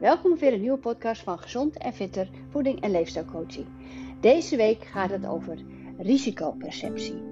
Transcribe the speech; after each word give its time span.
Welkom 0.00 0.30
bij 0.30 0.38
weer 0.38 0.52
een 0.52 0.60
nieuwe 0.60 0.78
podcast 0.78 1.22
van 1.22 1.38
Gezond 1.38 1.78
en 1.78 1.92
Fitter 1.92 2.28
Voeding 2.48 2.80
en 2.80 2.90
Leefstijlcoaching. 2.90 3.66
Deze 4.20 4.56
week 4.56 4.84
gaat 4.84 5.10
het 5.10 5.26
over 5.26 5.58
risicoperceptie. 5.98 7.22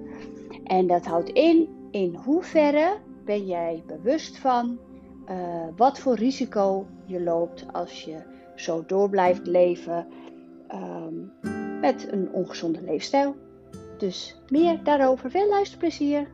En 0.63 0.87
dat 0.87 1.05
houdt 1.05 1.29
in 1.29 1.69
in 1.91 2.15
hoeverre 2.15 2.97
ben 3.25 3.45
jij 3.45 3.83
bewust 3.87 4.37
van 4.37 4.79
uh, 5.29 5.67
wat 5.75 5.99
voor 5.99 6.15
risico 6.15 6.87
je 7.05 7.21
loopt 7.21 7.65
als 7.71 8.01
je 8.01 8.17
zo 8.55 8.83
door 8.85 9.09
blijft 9.09 9.47
leven 9.47 10.07
um, 10.73 11.31
met 11.79 12.11
een 12.11 12.31
ongezonde 12.31 12.81
leefstijl. 12.81 13.35
Dus 13.97 14.41
meer 14.49 14.83
daarover. 14.83 15.31
Veel 15.31 15.49
luisterplezier! 15.49 16.27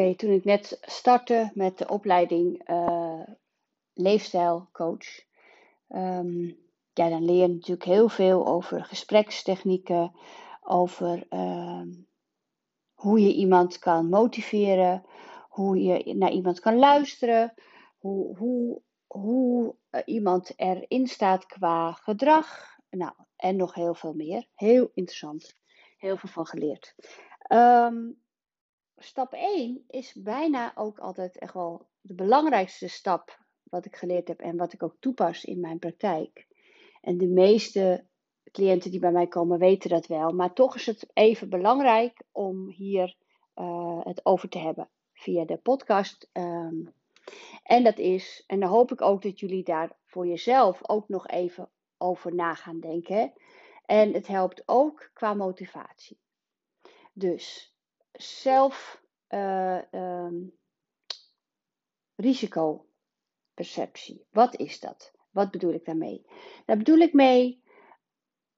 Oké, 0.00 0.14
toen 0.14 0.30
ik 0.30 0.44
net 0.44 0.78
startte 0.80 1.50
met 1.54 1.78
de 1.78 1.88
opleiding 1.88 2.70
uh, 2.70 3.22
leefstijlcoach, 3.92 5.24
um, 5.88 6.58
ja, 6.92 7.08
dan 7.08 7.24
leer 7.24 7.42
je 7.42 7.48
natuurlijk 7.48 7.84
heel 7.84 8.08
veel 8.08 8.46
over 8.46 8.84
gesprekstechnieken, 8.84 10.12
over 10.60 11.26
uh, 11.30 11.82
hoe 12.94 13.20
je 13.20 13.34
iemand 13.34 13.78
kan 13.78 14.08
motiveren, 14.08 15.04
hoe 15.48 15.82
je 15.82 16.14
naar 16.14 16.30
iemand 16.30 16.60
kan 16.60 16.78
luisteren, 16.78 17.54
hoe, 17.98 18.36
hoe, 18.36 18.82
hoe 19.06 19.74
uh, 19.90 20.00
iemand 20.04 20.52
erin 20.56 21.06
staat 21.06 21.46
qua 21.46 21.92
gedrag. 21.92 22.78
Nou, 22.90 23.12
en 23.36 23.56
nog 23.56 23.74
heel 23.74 23.94
veel 23.94 24.14
meer. 24.14 24.46
Heel 24.54 24.90
interessant. 24.94 25.54
Heel 25.98 26.16
veel 26.16 26.28
van 26.28 26.46
geleerd. 26.46 26.94
Um, 27.48 28.20
stap 29.02 29.32
1 29.32 29.84
is 29.88 30.14
bijna 30.14 30.76
ook 30.76 30.98
altijd 30.98 31.38
echt 31.38 31.54
wel 31.54 31.86
de 32.00 32.14
belangrijkste 32.14 32.88
stap 32.88 33.38
wat 33.62 33.84
ik 33.84 33.96
geleerd 33.96 34.28
heb 34.28 34.40
en 34.40 34.56
wat 34.56 34.72
ik 34.72 34.82
ook 34.82 34.96
toepas 35.00 35.44
in 35.44 35.60
mijn 35.60 35.78
praktijk. 35.78 36.46
En 37.00 37.18
de 37.18 37.28
meeste 37.28 38.04
cliënten 38.52 38.90
die 38.90 39.00
bij 39.00 39.12
mij 39.12 39.26
komen 39.26 39.58
weten 39.58 39.90
dat 39.90 40.06
wel, 40.06 40.32
maar 40.32 40.52
toch 40.52 40.74
is 40.74 40.86
het 40.86 41.10
even 41.12 41.48
belangrijk 41.48 42.22
om 42.32 42.68
hier 42.68 43.16
uh, 43.56 44.00
het 44.04 44.26
over 44.26 44.48
te 44.48 44.58
hebben 44.58 44.88
via 45.12 45.44
de 45.44 45.56
podcast. 45.56 46.28
Um, 46.32 46.92
en 47.62 47.84
dat 47.84 47.98
is, 47.98 48.44
en 48.46 48.60
dan 48.60 48.68
hoop 48.68 48.92
ik 48.92 49.00
ook 49.00 49.22
dat 49.22 49.40
jullie 49.40 49.64
daar 49.64 49.96
voor 50.04 50.26
jezelf 50.26 50.88
ook 50.88 51.08
nog 51.08 51.26
even 51.26 51.68
over 51.98 52.34
na 52.34 52.54
gaan 52.54 52.80
denken. 52.80 53.32
En 53.86 54.12
het 54.12 54.26
helpt 54.26 54.62
ook 54.66 55.10
qua 55.12 55.34
motivatie. 55.34 56.18
Dus 57.12 57.74
zelf 58.12 59.02
um, 59.28 60.58
risicoperceptie. 62.14 64.26
Wat 64.30 64.56
is 64.56 64.80
dat? 64.80 65.12
Wat 65.30 65.50
bedoel 65.50 65.72
ik 65.72 65.84
daarmee? 65.84 66.26
Daar 66.66 66.76
bedoel 66.76 66.98
ik 66.98 67.12
mee, 67.12 67.62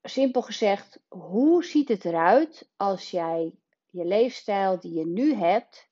simpel 0.02 0.42
gezegd, 0.42 1.02
hoe 1.08 1.64
ziet 1.64 1.88
het 1.88 2.04
eruit 2.04 2.70
als 2.76 3.10
jij 3.10 3.54
je 3.90 4.04
leefstijl 4.04 4.80
die 4.80 4.92
je 4.92 5.06
nu 5.06 5.34
hebt, 5.34 5.90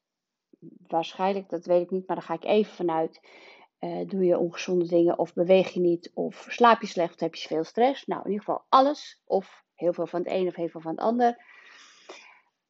waarschijnlijk, 0.87 1.49
dat 1.49 1.67
weet 1.67 1.83
ik 1.83 1.91
niet, 1.91 2.07
maar 2.07 2.17
daar 2.17 2.25
ga 2.25 2.35
ik 2.35 2.45
even 2.45 2.75
vanuit. 2.75 3.21
Uh, 3.81 4.09
doe 4.09 4.25
je 4.25 4.39
ongezonde 4.39 4.87
dingen 4.87 5.19
of 5.19 5.33
beweeg 5.33 5.71
je 5.71 5.81
niet 5.81 6.11
of 6.15 6.47
slaap 6.49 6.81
je 6.81 6.87
slecht 6.87 7.15
of 7.15 7.21
heb 7.21 7.35
je 7.35 7.47
veel 7.47 7.65
stress? 7.65 8.07
Nou, 8.07 8.21
in 8.21 8.31
ieder 8.31 8.45
geval 8.45 8.65
alles 8.69 9.23
of 9.25 9.65
heel 9.75 9.93
veel 9.93 10.07
van 10.07 10.21
het 10.21 10.33
een 10.33 10.47
of 10.47 10.55
heel 10.55 10.69
veel 10.69 10.81
van 10.81 10.91
het 10.91 11.01
ander. 11.01 11.50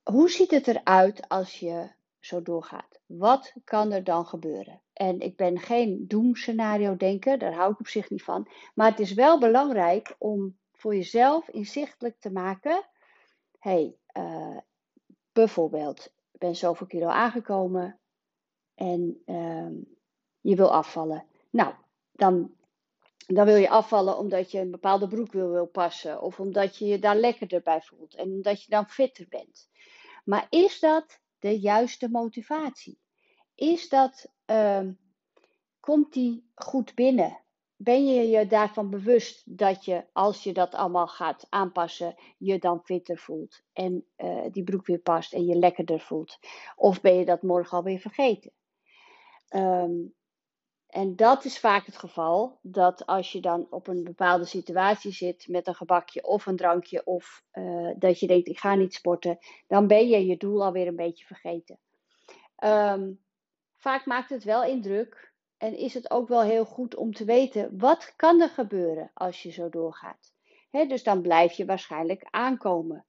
Hoe 0.02 0.30
ziet 0.30 0.50
het 0.50 0.66
eruit 0.66 1.28
als 1.28 1.58
je 1.58 1.90
zo 2.20 2.42
doorgaat? 2.42 3.00
Wat 3.06 3.54
kan 3.64 3.92
er 3.92 4.04
dan 4.04 4.26
gebeuren? 4.26 4.80
En 4.92 5.20
ik 5.20 5.36
ben 5.36 5.58
geen 5.58 6.04
doemscenario 6.08 6.96
denker, 6.96 7.38
daar 7.38 7.54
hou 7.54 7.72
ik 7.72 7.80
op 7.80 7.86
zich 7.86 8.10
niet 8.10 8.22
van. 8.22 8.48
Maar 8.74 8.90
het 8.90 9.00
is 9.00 9.12
wel 9.12 9.38
belangrijk 9.38 10.14
om 10.18 10.58
voor 10.72 10.94
jezelf 10.94 11.48
inzichtelijk 11.48 12.20
te 12.20 12.32
maken. 12.32 12.84
hey, 13.58 13.96
uh, 14.16 14.56
bijvoorbeeld, 15.32 16.12
ik 16.32 16.38
ben 16.38 16.56
zoveel 16.56 16.86
kilo 16.86 17.06
aangekomen 17.06 17.98
en 18.74 19.22
uh, 19.26 19.68
je 20.40 20.56
wil 20.56 20.72
afvallen. 20.72 21.24
Nou, 21.50 21.74
dan, 22.12 22.54
dan 23.26 23.44
wil 23.44 23.56
je 23.56 23.68
afvallen 23.68 24.18
omdat 24.18 24.50
je 24.50 24.58
een 24.58 24.70
bepaalde 24.70 25.08
broek 25.08 25.32
wil, 25.32 25.50
wil 25.50 25.66
passen. 25.66 26.22
Of 26.22 26.40
omdat 26.40 26.76
je 26.76 26.86
je 26.86 26.98
daar 26.98 27.16
lekkerder 27.16 27.62
bij 27.62 27.80
voelt. 27.80 28.14
En 28.14 28.30
omdat 28.30 28.62
je 28.62 28.70
dan 28.70 28.88
fitter 28.88 29.26
bent. 29.28 29.68
Maar 30.24 30.46
is 30.50 30.80
dat 30.80 31.20
de 31.38 31.60
juiste 31.60 32.10
motivatie? 32.10 32.98
Is 33.54 33.88
dat, 33.88 34.32
uh, 34.46 34.88
komt 35.80 36.12
die 36.12 36.50
goed 36.54 36.94
binnen? 36.94 37.40
Ben 37.76 38.06
je 38.06 38.28
je 38.28 38.46
daarvan 38.46 38.90
bewust 38.90 39.58
dat 39.58 39.84
je, 39.84 40.04
als 40.12 40.42
je 40.42 40.52
dat 40.52 40.74
allemaal 40.74 41.06
gaat 41.08 41.46
aanpassen, 41.48 42.14
je 42.38 42.58
dan 42.58 42.80
fitter 42.84 43.18
voelt 43.18 43.62
en 43.72 44.04
uh, 44.16 44.44
die 44.50 44.64
broek 44.64 44.86
weer 44.86 44.98
past 44.98 45.32
en 45.32 45.46
je 45.46 45.54
lekkerder 45.54 46.00
voelt? 46.00 46.38
Of 46.76 47.00
ben 47.00 47.14
je 47.14 47.24
dat 47.24 47.42
morgen 47.42 47.76
alweer 47.76 48.00
vergeten? 48.00 48.52
Um, 49.54 50.14
en 50.90 51.16
dat 51.16 51.44
is 51.44 51.58
vaak 51.58 51.86
het 51.86 51.96
geval, 51.96 52.58
dat 52.62 53.06
als 53.06 53.32
je 53.32 53.40
dan 53.40 53.66
op 53.70 53.86
een 53.86 54.04
bepaalde 54.04 54.44
situatie 54.44 55.12
zit 55.12 55.48
met 55.48 55.66
een 55.66 55.74
gebakje 55.74 56.26
of 56.26 56.46
een 56.46 56.56
drankje, 56.56 57.04
of 57.04 57.44
uh, 57.52 57.90
dat 57.98 58.20
je 58.20 58.26
denkt 58.26 58.48
ik 58.48 58.58
ga 58.58 58.74
niet 58.74 58.94
sporten, 58.94 59.38
dan 59.66 59.86
ben 59.86 60.08
je 60.08 60.26
je 60.26 60.36
doel 60.36 60.64
alweer 60.64 60.86
een 60.86 60.96
beetje 60.96 61.24
vergeten. 61.24 61.78
Um, 62.64 63.20
vaak 63.76 64.06
maakt 64.06 64.30
het 64.30 64.44
wel 64.44 64.64
indruk 64.64 65.32
en 65.56 65.76
is 65.76 65.94
het 65.94 66.10
ook 66.10 66.28
wel 66.28 66.42
heel 66.42 66.64
goed 66.64 66.94
om 66.96 67.12
te 67.12 67.24
weten 67.24 67.78
wat 67.78 68.12
kan 68.16 68.40
er 68.40 68.48
gebeuren 68.48 69.10
als 69.14 69.42
je 69.42 69.50
zo 69.50 69.68
doorgaat. 69.68 70.32
Dus 70.70 71.02
dan 71.02 71.22
blijf 71.22 71.52
je 71.52 71.64
waarschijnlijk 71.64 72.26
aankomen. 72.30 73.04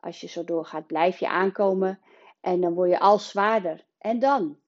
Als 0.00 0.20
je 0.20 0.26
zo 0.26 0.44
doorgaat, 0.44 0.86
blijf 0.86 1.18
je 1.18 1.28
aankomen 1.28 2.00
en 2.40 2.60
dan 2.60 2.74
word 2.74 2.90
je 2.90 2.98
al 2.98 3.18
zwaarder. 3.18 3.86
En 3.98 4.18
dan? 4.18 4.58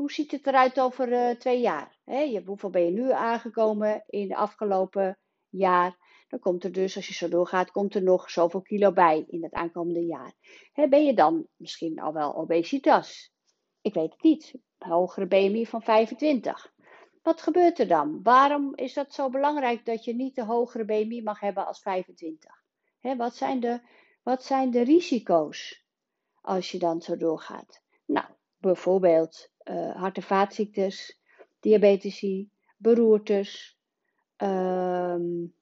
Hoe 0.00 0.12
ziet 0.12 0.30
het 0.30 0.46
eruit 0.46 0.80
over 0.80 1.08
uh, 1.08 1.30
twee 1.30 1.60
jaar? 1.60 1.98
je, 2.04 2.42
hoeveel 2.46 2.70
ben 2.70 2.84
je 2.84 2.90
nu 2.90 3.12
aangekomen 3.12 4.04
in 4.06 4.28
de 4.28 4.36
afgelopen 4.36 5.18
jaar? 5.48 5.96
Dan 6.28 6.38
komt 6.38 6.64
er 6.64 6.72
dus, 6.72 6.96
als 6.96 7.06
je 7.06 7.14
zo 7.14 7.28
doorgaat, 7.28 7.70
komt 7.70 7.94
er 7.94 8.02
nog 8.02 8.30
zoveel 8.30 8.62
kilo 8.62 8.92
bij 8.92 9.24
in 9.28 9.42
het 9.42 9.52
aankomende 9.52 10.06
jaar. 10.06 10.32
ben 10.88 11.04
je 11.04 11.14
dan 11.14 11.46
misschien 11.56 12.00
al 12.00 12.12
wel 12.12 12.36
obesitas? 12.36 13.32
Ik 13.80 13.94
weet 13.94 14.12
het 14.12 14.22
niet. 14.22 14.54
Hogere 14.78 15.26
BMI 15.26 15.66
van 15.66 15.82
25. 15.82 16.72
Wat 17.22 17.42
gebeurt 17.42 17.78
er 17.78 17.88
dan? 17.88 18.22
Waarom 18.22 18.76
is 18.76 18.94
dat 18.94 19.12
zo 19.12 19.30
belangrijk 19.30 19.84
dat 19.84 20.04
je 20.04 20.14
niet 20.14 20.34
de 20.34 20.44
hogere 20.44 20.84
BMI 20.84 21.22
mag 21.22 21.40
hebben 21.40 21.66
als 21.66 21.80
25? 21.80 22.62
wat, 23.16 23.34
zijn 23.34 23.60
de, 23.60 23.80
wat 24.22 24.44
zijn 24.44 24.70
de 24.70 24.82
risico's 24.82 25.84
als 26.40 26.70
je 26.70 26.78
dan 26.78 27.00
zo 27.02 27.16
doorgaat? 27.16 27.82
Nou, 28.06 28.26
bijvoorbeeld 28.58 29.50
uh, 29.64 29.96
hart- 29.96 30.16
en 30.16 30.22
vaatziektes, 30.22 31.20
diabetici, 31.60 32.50
beroertes. 32.76 33.78
Um, 34.36 35.54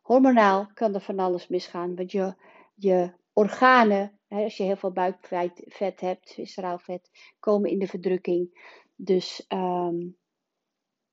hormonaal 0.00 0.70
kan 0.74 0.94
er 0.94 1.00
van 1.00 1.18
alles 1.18 1.48
misgaan, 1.48 1.96
want 1.96 2.12
je, 2.12 2.34
je 2.74 3.12
organen, 3.32 4.18
hè, 4.28 4.42
als 4.42 4.56
je 4.56 4.62
heel 4.62 4.76
veel 4.76 4.92
buikvet 4.92 6.00
hebt, 6.00 6.32
visceraal 6.32 6.78
vet, 6.78 7.10
komen 7.40 7.70
in 7.70 7.78
de 7.78 7.86
verdrukking. 7.86 8.72
Dus 8.96 9.44
um, 9.48 10.16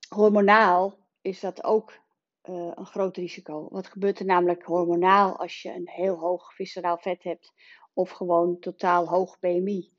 hormonaal 0.08 0.98
is 1.20 1.40
dat 1.40 1.64
ook 1.64 1.90
uh, 1.90 2.72
een 2.74 2.86
groot 2.86 3.16
risico. 3.16 3.68
Wat 3.70 3.86
gebeurt 3.86 4.18
er 4.18 4.24
namelijk 4.24 4.62
hormonaal 4.62 5.36
als 5.36 5.62
je 5.62 5.74
een 5.74 5.88
heel 5.88 6.18
hoog 6.18 6.54
visceraal 6.54 6.98
vet 6.98 7.22
hebt 7.22 7.52
of 7.92 8.10
gewoon 8.10 8.58
totaal 8.58 9.08
hoog 9.08 9.38
BMI? 9.40 9.92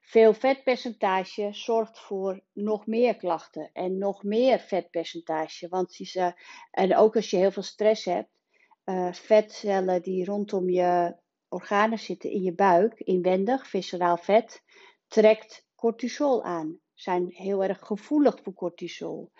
Veel 0.00 0.34
vetpercentage 0.34 1.48
zorgt 1.52 1.98
voor 1.98 2.40
nog 2.52 2.86
meer 2.86 3.16
klachten 3.16 3.70
en 3.72 3.98
nog 3.98 4.22
meer 4.22 4.58
vetpercentage. 4.58 5.68
Want 5.68 5.92
ze, 5.92 6.32
en 6.70 6.96
ook 6.96 7.16
als 7.16 7.30
je 7.30 7.36
heel 7.36 7.50
veel 7.50 7.62
stress 7.62 8.04
hebt, 8.04 8.30
uh, 8.84 9.12
vetcellen 9.12 10.02
die 10.02 10.24
rondom 10.24 10.70
je 10.70 11.16
organen 11.48 11.98
zitten 11.98 12.30
in 12.30 12.42
je 12.42 12.54
buik, 12.54 13.00
inwendig, 13.00 13.66
visceraal 13.66 14.16
vet, 14.16 14.62
trekt 15.06 15.66
cortisol 15.74 16.44
aan. 16.44 16.80
Zijn 16.94 17.28
heel 17.28 17.62
erg 17.62 17.78
gevoelig 17.78 18.40
voor 18.42 18.54
cortisol. 18.54 19.30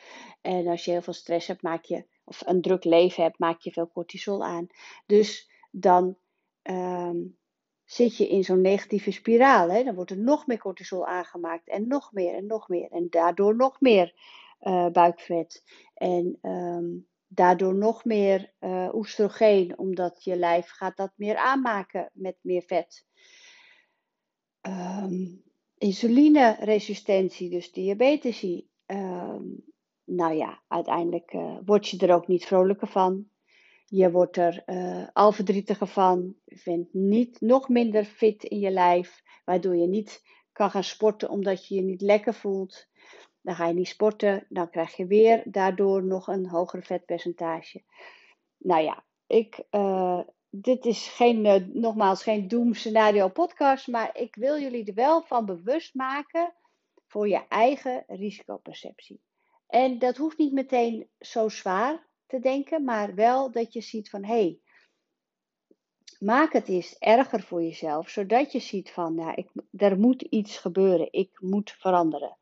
En 0.40 0.66
als 0.66 0.84
je 0.84 0.90
heel 0.90 1.02
veel 1.02 1.12
stress 1.12 1.46
hebt, 1.46 1.62
maak 1.62 1.84
je, 1.84 2.06
of 2.24 2.42
een 2.46 2.60
druk 2.60 2.84
leven 2.84 3.22
hebt, 3.22 3.38
maak 3.38 3.60
je 3.60 3.72
veel 3.72 3.90
cortisol 3.90 4.44
aan. 4.44 4.66
Dus 5.06 5.50
dan 5.70 6.18
um, 6.62 7.38
zit 7.90 8.16
je 8.16 8.28
in 8.28 8.44
zo'n 8.44 8.60
negatieve 8.60 9.10
spiraal. 9.10 9.70
Hè? 9.70 9.84
Dan 9.84 9.94
wordt 9.94 10.10
er 10.10 10.18
nog 10.18 10.46
meer 10.46 10.58
cortisol 10.58 11.06
aangemaakt 11.06 11.68
en 11.68 11.88
nog 11.88 12.12
meer 12.12 12.34
en 12.34 12.46
nog 12.46 12.68
meer. 12.68 12.90
En 12.90 13.06
daardoor 13.10 13.56
nog 13.56 13.80
meer 13.80 14.14
uh, 14.60 14.88
buikvet. 14.88 15.64
En 15.94 16.38
um, 16.42 17.06
daardoor 17.26 17.74
nog 17.74 18.04
meer 18.04 18.52
uh, 18.60 18.88
oestrogeen, 18.94 19.78
omdat 19.78 20.24
je 20.24 20.36
lijf 20.36 20.68
gaat 20.70 20.96
dat 20.96 21.12
meer 21.16 21.36
aanmaken 21.36 22.10
met 22.12 22.36
meer 22.40 22.62
vet. 22.62 23.06
Um, 24.62 25.42
insulineresistentie, 25.78 27.50
dus 27.50 27.72
diabetes. 27.72 28.46
Ehm, 28.86 29.44
nou 30.04 30.34
ja, 30.34 30.62
uiteindelijk 30.68 31.32
uh, 31.32 31.58
word 31.64 31.88
je 31.88 31.98
er 31.98 32.14
ook 32.14 32.26
niet 32.26 32.46
vrolijker 32.46 32.88
van. 32.88 33.28
Je 33.92 34.10
wordt 34.10 34.36
er 34.36 34.62
uh, 34.66 35.06
al 35.12 35.32
verdrietiger 35.32 35.86
van. 35.86 36.34
Je 36.44 36.60
bent 36.64 36.94
niet 36.94 37.40
nog 37.40 37.68
minder 37.68 38.04
fit 38.04 38.44
in 38.44 38.58
je 38.58 38.70
lijf, 38.70 39.22
waardoor 39.44 39.76
je 39.76 39.86
niet 39.86 40.22
kan 40.52 40.70
gaan 40.70 40.84
sporten 40.84 41.30
omdat 41.30 41.66
je 41.66 41.74
je 41.74 41.82
niet 41.82 42.00
lekker 42.00 42.34
voelt. 42.34 42.86
Dan 43.40 43.54
ga 43.54 43.66
je 43.66 43.74
niet 43.74 43.88
sporten, 43.88 44.46
dan 44.48 44.70
krijg 44.70 44.96
je 44.96 45.06
weer 45.06 45.42
daardoor 45.44 46.04
nog 46.04 46.28
een 46.28 46.48
hoger 46.48 46.82
vetpercentage. 46.82 47.84
Nou 48.56 48.82
ja, 48.82 49.04
ik, 49.26 49.62
uh, 49.70 50.20
dit 50.50 50.84
is 50.84 51.08
geen, 51.08 51.44
uh, 51.44 51.54
nogmaals 51.72 52.22
geen 52.22 52.48
doemscenario 52.48 53.28
podcast, 53.28 53.88
maar 53.88 54.18
ik 54.18 54.34
wil 54.34 54.58
jullie 54.58 54.84
er 54.84 54.94
wel 54.94 55.22
van 55.22 55.46
bewust 55.46 55.94
maken 55.94 56.54
voor 57.06 57.28
je 57.28 57.46
eigen 57.48 58.04
risicoperceptie. 58.06 59.20
En 59.66 59.98
dat 59.98 60.16
hoeft 60.16 60.38
niet 60.38 60.52
meteen 60.52 61.08
zo 61.18 61.48
zwaar 61.48 62.08
te 62.30 62.38
denken, 62.38 62.84
maar 62.84 63.14
wel 63.14 63.50
dat 63.50 63.72
je 63.72 63.80
ziet 63.80 64.10
van 64.10 64.24
hé, 64.24 64.34
hey, 64.34 64.60
maak 66.18 66.52
het 66.52 66.68
eens 66.68 66.98
erger 66.98 67.42
voor 67.42 67.62
jezelf, 67.62 68.08
zodat 68.08 68.52
je 68.52 68.58
ziet 68.58 68.90
van 68.90 69.14
nou, 69.14 69.32
ik, 69.34 69.50
er 69.76 69.98
moet 69.98 70.22
iets 70.22 70.58
gebeuren, 70.58 71.12
ik 71.12 71.40
moet 71.40 71.70
veranderen. 71.70 72.36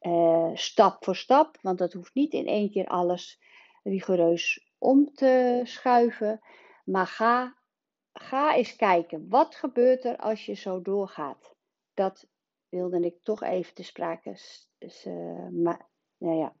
Uh, 0.00 0.50
stap 0.54 1.04
voor 1.04 1.16
stap, 1.16 1.58
want 1.60 1.78
dat 1.78 1.92
hoeft 1.92 2.14
niet 2.14 2.32
in 2.32 2.46
één 2.46 2.70
keer 2.70 2.86
alles 2.86 3.40
rigoureus 3.82 4.72
om 4.78 5.14
te 5.14 5.60
schuiven. 5.64 6.40
Maar 6.84 7.06
ga, 7.06 7.56
ga 8.12 8.54
eens 8.54 8.76
kijken, 8.76 9.28
wat 9.28 9.54
gebeurt 9.54 10.04
er 10.04 10.16
als 10.16 10.46
je 10.46 10.54
zo 10.54 10.82
doorgaat? 10.82 11.54
Dat 11.94 12.26
wilde 12.68 13.00
ik 13.00 13.14
toch 13.22 13.42
even 13.42 13.74
te 13.74 13.82
sprake 13.82 14.36
uh, 15.04 15.48
maar, 15.48 15.88
nou 16.18 16.38
ja, 16.38 16.54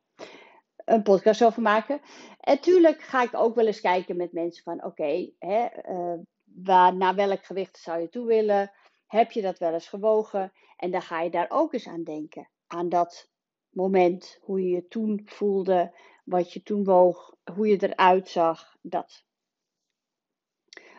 een 0.84 1.02
podcast 1.02 1.44
over 1.44 1.62
maken. 1.62 2.00
En 2.40 2.60
tuurlijk 2.60 3.02
ga 3.02 3.22
ik 3.22 3.34
ook 3.34 3.54
wel 3.54 3.66
eens 3.66 3.80
kijken 3.80 4.16
met 4.16 4.32
mensen 4.32 4.62
van 4.62 4.84
oké, 4.84 5.30
uh, 5.40 6.14
waar, 6.44 6.96
naar 6.96 7.14
welk 7.14 7.44
gewicht 7.44 7.78
zou 7.78 8.00
je 8.00 8.08
toe 8.08 8.26
willen? 8.26 8.72
Heb 9.06 9.30
je 9.32 9.42
dat 9.42 9.58
wel 9.58 9.72
eens 9.72 9.88
gewogen? 9.88 10.52
En 10.76 10.90
dan 10.90 11.02
ga 11.02 11.20
je 11.20 11.30
daar 11.30 11.46
ook 11.48 11.72
eens 11.72 11.88
aan 11.88 12.02
denken. 12.02 12.48
Aan 12.66 12.88
dat 12.88 13.30
moment, 13.68 14.38
hoe 14.40 14.62
je 14.62 14.68
je 14.68 14.88
toen 14.88 15.22
voelde, 15.24 15.94
wat 16.24 16.52
je 16.52 16.62
toen 16.62 16.84
woog, 16.84 17.34
hoe 17.54 17.68
je 17.68 17.88
eruit 17.88 18.28
zag, 18.28 18.76
dat. 18.80 19.24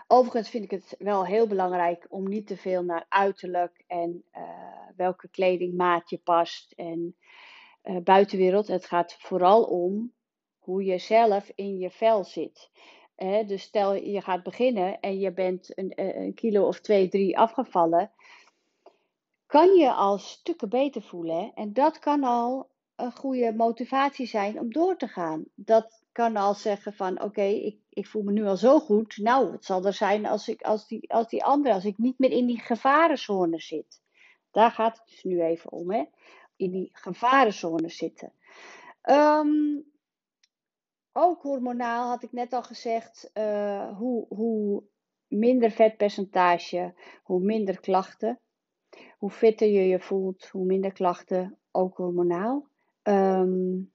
Overigens 0.07 0.49
vind 0.49 0.63
ik 0.63 0.71
het 0.71 0.95
wel 0.97 1.25
heel 1.25 1.47
belangrijk 1.47 2.05
om 2.09 2.29
niet 2.29 2.47
te 2.47 2.57
veel 2.57 2.83
naar 2.83 3.05
uiterlijk 3.09 3.83
en 3.87 4.23
uh, 4.33 4.43
welke 4.95 5.29
kledingmaat 5.29 6.09
je 6.09 6.17
past 6.17 6.71
en 6.71 7.15
uh, 7.83 7.97
buitenwereld. 7.97 8.67
Het 8.67 8.85
gaat 8.85 9.15
vooral 9.19 9.63
om 9.63 10.13
hoe 10.59 10.83
je 10.83 10.97
zelf 10.97 11.51
in 11.55 11.77
je 11.77 11.89
vel 11.89 12.23
zit. 12.23 12.69
dus 13.45 13.61
stel 13.61 13.93
je 13.93 14.21
gaat 14.21 14.43
beginnen 14.43 14.99
en 14.99 15.19
je 15.19 15.31
bent 15.31 15.77
een, 15.77 15.93
een, 15.95 16.33
kilo 16.33 16.67
of 16.67 16.79
twee, 16.79 17.09
drie 17.09 17.37
afgevallen, 17.37 18.11
kan 19.45 19.75
je 19.75 19.93
al 19.93 20.17
stukken 20.17 20.69
beter 20.69 21.01
voelen. 21.01 21.51
En 21.53 21.73
dat 21.73 21.99
kan 21.99 22.23
al 22.23 22.69
een 22.95 23.11
goede 23.11 23.53
motivatie 23.53 24.27
zijn 24.27 24.59
om 24.59 24.73
door 24.73 24.97
te 24.97 25.07
gaan. 25.07 25.45
Dat 25.55 26.03
kan 26.11 26.35
al 26.35 26.53
zeggen 26.53 26.93
van 26.93 27.21
oké, 27.21 27.43
ik, 27.43 27.77
ik 27.89 28.07
voel 28.07 28.23
me 28.23 28.31
nu 28.31 28.45
al 28.45 28.57
zo 28.57 28.79
goed. 28.79 29.17
Nou, 29.17 29.51
het 29.51 29.65
zal 29.65 29.85
er 29.85 29.93
zijn 29.93 30.25
als, 30.25 30.47
ik, 30.47 30.61
als, 30.61 30.87
die, 30.87 31.13
als 31.13 31.27
die 31.27 31.43
andere, 31.43 31.73
als 31.73 31.85
ik 31.85 31.97
niet 31.97 32.19
meer 32.19 32.31
in 32.31 32.45
die 32.45 32.59
gevarenzone 32.59 33.59
zit. 33.59 34.01
Daar 34.51 34.71
gaat 34.71 34.97
het 34.97 35.07
dus 35.07 35.23
nu 35.23 35.41
even 35.41 35.71
om, 35.71 35.91
hè? 35.91 36.03
In 36.55 36.71
die 36.71 36.89
gevarenzone 36.91 37.89
zitten. 37.89 38.31
Um, 39.09 39.91
ook 41.11 41.41
hormonaal 41.41 42.09
had 42.09 42.23
ik 42.23 42.31
net 42.31 42.53
al 42.53 42.63
gezegd, 42.63 43.31
uh, 43.33 43.97
hoe, 43.97 44.25
hoe 44.29 44.83
minder 45.27 45.71
vetpercentage, 45.71 46.93
hoe 47.23 47.39
minder 47.39 47.79
klachten. 47.79 48.39
Hoe 49.17 49.31
fitter 49.31 49.67
je 49.67 49.87
je 49.87 49.99
voelt, 49.99 50.47
hoe 50.47 50.65
minder 50.65 50.91
klachten, 50.91 51.57
ook 51.71 51.97
hormonaal. 51.97 52.67
Um, 53.03 53.91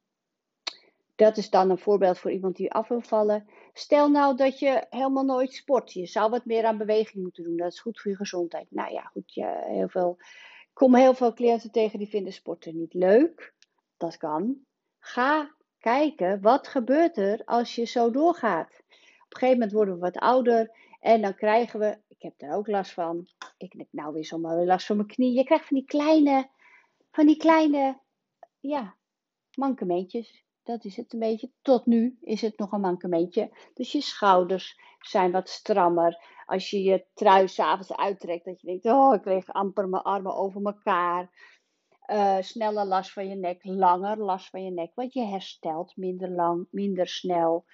dat 1.14 1.36
is 1.36 1.50
dan 1.50 1.70
een 1.70 1.78
voorbeeld 1.78 2.18
voor 2.18 2.30
iemand 2.30 2.56
die 2.56 2.72
af 2.72 2.88
wil 2.88 3.00
vallen. 3.00 3.48
Stel 3.72 4.10
nou 4.10 4.36
dat 4.36 4.58
je 4.58 4.86
helemaal 4.90 5.24
nooit 5.24 5.52
sport. 5.52 5.92
Je 5.92 6.06
zou 6.06 6.30
wat 6.30 6.44
meer 6.44 6.64
aan 6.64 6.78
beweging 6.78 7.22
moeten 7.22 7.44
doen. 7.44 7.56
Dat 7.56 7.72
is 7.72 7.80
goed 7.80 8.00
voor 8.00 8.10
je 8.10 8.16
gezondheid. 8.16 8.66
Nou 8.70 8.92
ja, 8.92 9.02
goed. 9.02 9.34
Je, 9.34 9.62
heel 9.66 9.88
veel, 9.88 10.16
kom 10.78 10.94
heel 10.94 11.14
veel 11.14 11.32
cliënten 11.32 11.70
tegen 11.70 11.98
die 11.98 12.08
vinden 12.08 12.32
sporten 12.32 12.76
niet 12.76 12.94
leuk. 12.94 13.54
Dat 13.96 14.16
kan. 14.16 14.56
Ga 14.98 15.54
kijken, 15.78 16.40
wat 16.40 16.68
gebeurt 16.68 17.16
er 17.16 17.44
als 17.44 17.74
je 17.74 17.84
zo 17.84 18.10
doorgaat? 18.10 18.68
Op 18.68 19.34
een 19.34 19.38
gegeven 19.38 19.52
moment 19.58 19.72
worden 19.72 19.94
we 19.94 20.00
wat 20.00 20.16
ouder. 20.16 20.70
En 21.00 21.22
dan 21.22 21.34
krijgen 21.34 21.80
we, 21.80 21.98
ik 22.08 22.22
heb 22.22 22.32
er 22.36 22.54
ook 22.54 22.66
last 22.66 22.92
van. 22.92 23.28
Ik 23.56 23.72
heb 23.72 23.86
nou 23.90 24.12
weer 24.12 24.24
zomaar 24.24 24.64
last 24.64 24.86
van 24.86 24.96
mijn 24.96 25.08
knie. 25.08 25.36
Je 25.36 25.44
krijgt 25.44 25.66
van 25.66 25.76
die 25.76 25.86
kleine, 25.86 26.48
van 27.10 27.26
die 27.26 27.36
kleine, 27.36 28.00
ja, 28.60 28.96
mankementjes. 29.54 30.44
Dat 30.68 30.84
is 30.84 30.96
het 30.96 31.12
een 31.12 31.18
beetje. 31.18 31.50
Tot 31.62 31.86
nu 31.86 32.18
is 32.20 32.40
het 32.40 32.58
nog 32.58 32.72
een 32.72 32.80
mankementje. 32.80 33.50
Dus 33.74 33.92
je 33.92 34.00
schouders 34.00 34.80
zijn 35.00 35.32
wat 35.32 35.48
strammer. 35.48 36.24
Als 36.46 36.70
je 36.70 36.82
je 36.82 37.04
trui 37.14 37.48
s'avonds 37.48 37.96
uittrekt, 37.96 38.44
dat 38.44 38.60
je 38.60 38.66
denkt: 38.66 38.84
Oh, 38.84 39.14
ik 39.14 39.22
kreeg 39.22 39.48
amper 39.48 39.88
mijn 39.88 40.02
armen 40.02 40.34
over 40.34 40.64
elkaar. 40.64 41.30
Uh, 42.06 42.36
sneller 42.40 42.84
last 42.84 43.12
van 43.12 43.28
je 43.28 43.34
nek, 43.34 43.64
langer 43.64 44.18
last 44.18 44.50
van 44.50 44.64
je 44.64 44.70
nek, 44.70 44.94
want 44.94 45.12
je 45.12 45.24
herstelt 45.24 45.96
minder 45.96 46.30
lang, 46.30 46.66
minder 46.70 47.06
snel. 47.06 47.64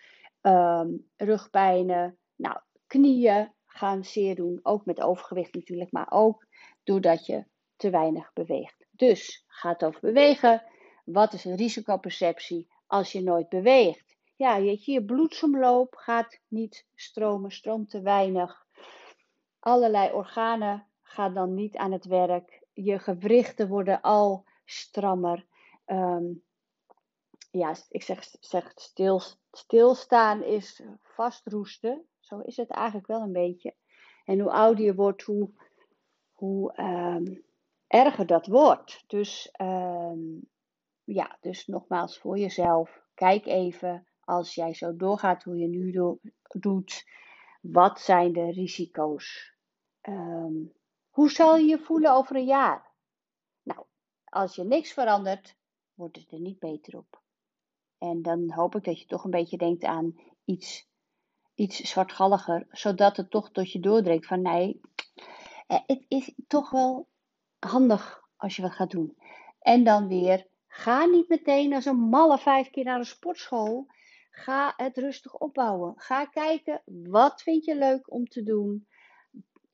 Um, 0.43 1.11
rugpijnen, 1.17 2.19
nou, 2.37 2.58
knieën 2.87 3.52
gaan 3.67 4.05
zeer 4.05 4.35
doen, 4.35 4.61
ook 4.62 4.85
met 4.85 5.00
overgewicht 5.00 5.55
natuurlijk, 5.55 5.93
maar 5.93 6.11
ook 6.11 6.46
doordat 6.85 7.26
je 7.26 7.44
te 7.76 7.91
weinig 7.91 8.32
beweegt. 8.32 8.87
Dus 8.91 9.44
gaat 9.46 9.85
over 9.85 10.00
bewegen. 10.00 10.62
Wat 11.05 11.32
is 11.32 11.44
een 11.44 11.56
risicoperceptie? 11.56 12.73
Als 12.94 13.12
je 13.12 13.23
nooit 13.23 13.49
beweegt. 13.49 14.17
Ja, 14.37 14.56
je, 14.56 14.93
je 14.93 15.05
bloedsomloop 15.05 15.94
gaat 15.94 16.41
niet 16.49 16.87
stromen, 16.94 17.50
stroomt 17.50 17.91
te 17.91 18.00
weinig. 18.00 18.67
Allerlei 19.61 20.12
organen 20.12 20.86
gaan 21.03 21.34
dan 21.34 21.55
niet 21.55 21.77
aan 21.77 21.93
het 21.93 22.05
werk. 22.05 22.63
Je 22.72 22.98
gewrichten 22.98 23.69
worden 23.69 24.01
al 24.01 24.44
strammer. 24.65 25.46
Um, 25.86 26.43
ja, 27.51 27.74
ik 27.89 28.03
zeg, 28.03 28.34
zeg 28.41 28.72
stil, 28.74 29.20
stilstaan 29.51 30.43
is 30.43 30.82
vastroesten. 31.03 32.06
Zo 32.20 32.39
is 32.39 32.56
het 32.56 32.70
eigenlijk 32.70 33.06
wel 33.06 33.20
een 33.20 33.32
beetje. 33.32 33.74
En 34.24 34.41
hoe 34.41 34.51
ouder 34.51 34.84
je 34.84 34.94
wordt, 34.94 35.22
hoe, 35.22 35.51
hoe 36.32 36.79
um, 36.81 37.44
erger 37.86 38.27
dat 38.27 38.46
wordt. 38.46 39.05
Dus 39.06 39.55
um, 39.60 40.53
ja, 41.05 41.39
dus 41.41 41.67
nogmaals 41.67 42.19
voor 42.19 42.39
jezelf. 42.39 43.03
Kijk 43.15 43.46
even 43.46 44.06
als 44.20 44.55
jij 44.55 44.75
zo 44.75 44.96
doorgaat 44.96 45.43
hoe 45.43 45.56
je 45.56 45.69
nu 45.69 45.93
do 45.93 46.19
doet. 46.49 47.05
Wat 47.61 48.01
zijn 48.01 48.32
de 48.32 48.51
risico's? 48.51 49.55
Um, 50.03 50.73
hoe 51.11 51.31
zal 51.31 51.56
je 51.56 51.65
je 51.65 51.79
voelen 51.79 52.13
over 52.13 52.37
een 52.37 52.44
jaar? 52.44 52.93
Nou, 53.63 53.84
als 54.25 54.55
je 54.55 54.65
niks 54.65 54.93
verandert, 54.93 55.56
wordt 55.94 56.17
het 56.17 56.32
er 56.32 56.41
niet 56.41 56.58
beter 56.58 56.96
op. 56.96 57.23
En 57.99 58.23
dan 58.23 58.53
hoop 58.53 58.75
ik 58.75 58.84
dat 58.84 59.01
je 59.01 59.06
toch 59.06 59.25
een 59.25 59.31
beetje 59.31 59.56
denkt 59.56 59.84
aan 59.84 60.20
iets, 60.44 60.89
iets 61.55 61.77
zwartgalliger, 61.77 62.67
zodat 62.70 63.17
het 63.17 63.31
toch 63.31 63.51
tot 63.51 63.73
je 63.73 63.81
doordringt 63.81 64.27
van 64.27 64.43
nee, 64.43 64.81
eh, 65.67 65.81
het 65.87 66.05
is 66.08 66.34
toch 66.46 66.70
wel 66.70 67.08
handig 67.58 68.23
als 68.37 68.56
je 68.56 68.63
wat 68.63 68.73
gaat 68.73 68.91
doen. 68.91 69.17
En 69.58 69.84
dan 69.84 70.08
weer 70.08 70.46
Ga 70.77 71.05
niet 71.05 71.29
meteen 71.29 71.75
als 71.75 71.85
een 71.85 71.97
malle 71.97 72.39
vijf 72.39 72.71
keer 72.71 72.85
naar 72.85 72.99
de 72.99 73.05
sportschool. 73.05 73.87
Ga 74.31 74.75
het 74.77 74.97
rustig 74.97 75.39
opbouwen. 75.39 75.95
Ga 75.97 76.25
kijken 76.25 76.83
wat 76.85 77.43
vind 77.43 77.65
je 77.65 77.77
leuk 77.77 78.13
om 78.13 78.27
te 78.27 78.43
doen. 78.43 78.87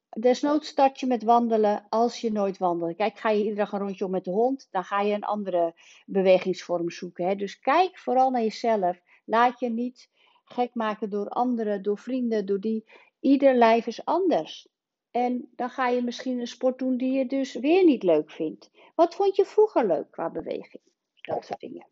Desnoods 0.08 0.68
start 0.68 1.00
je 1.00 1.06
met 1.06 1.22
wandelen 1.22 1.86
als 1.88 2.20
je 2.20 2.32
nooit 2.32 2.58
wandelt. 2.58 2.96
Kijk, 2.96 3.18
ga 3.18 3.30
je 3.30 3.38
iedere 3.38 3.56
dag 3.56 3.72
een 3.72 3.78
rondje 3.78 4.04
om 4.04 4.10
met 4.10 4.24
de 4.24 4.30
hond, 4.30 4.68
dan 4.70 4.84
ga 4.84 5.00
je 5.00 5.14
een 5.14 5.24
andere 5.24 5.74
bewegingsvorm 6.06 6.90
zoeken. 6.90 7.26
Hè? 7.26 7.34
Dus 7.34 7.58
kijk 7.58 7.98
vooral 7.98 8.30
naar 8.30 8.42
jezelf. 8.42 9.00
Laat 9.24 9.60
je 9.60 9.70
niet 9.70 10.10
gek 10.44 10.74
maken 10.74 11.10
door 11.10 11.28
anderen, 11.28 11.82
door 11.82 11.98
vrienden, 11.98 12.46
door 12.46 12.60
die. 12.60 12.84
Ieder 13.20 13.54
lijf 13.54 13.86
is 13.86 14.04
anders. 14.04 14.68
En 15.10 15.48
dan 15.56 15.70
ga 15.70 15.88
je 15.88 16.02
misschien 16.02 16.40
een 16.40 16.46
sport 16.46 16.78
doen 16.78 16.96
die 16.96 17.12
je 17.12 17.26
dus 17.26 17.54
weer 17.54 17.84
niet 17.84 18.02
leuk 18.02 18.30
vindt. 18.30 18.70
Wat 18.94 19.14
vond 19.14 19.36
je 19.36 19.44
vroeger 19.44 19.86
leuk 19.86 20.10
qua 20.10 20.30
beweging? 20.30 20.82
Dat 21.20 21.44
soort 21.44 21.60
dingen. 21.60 21.86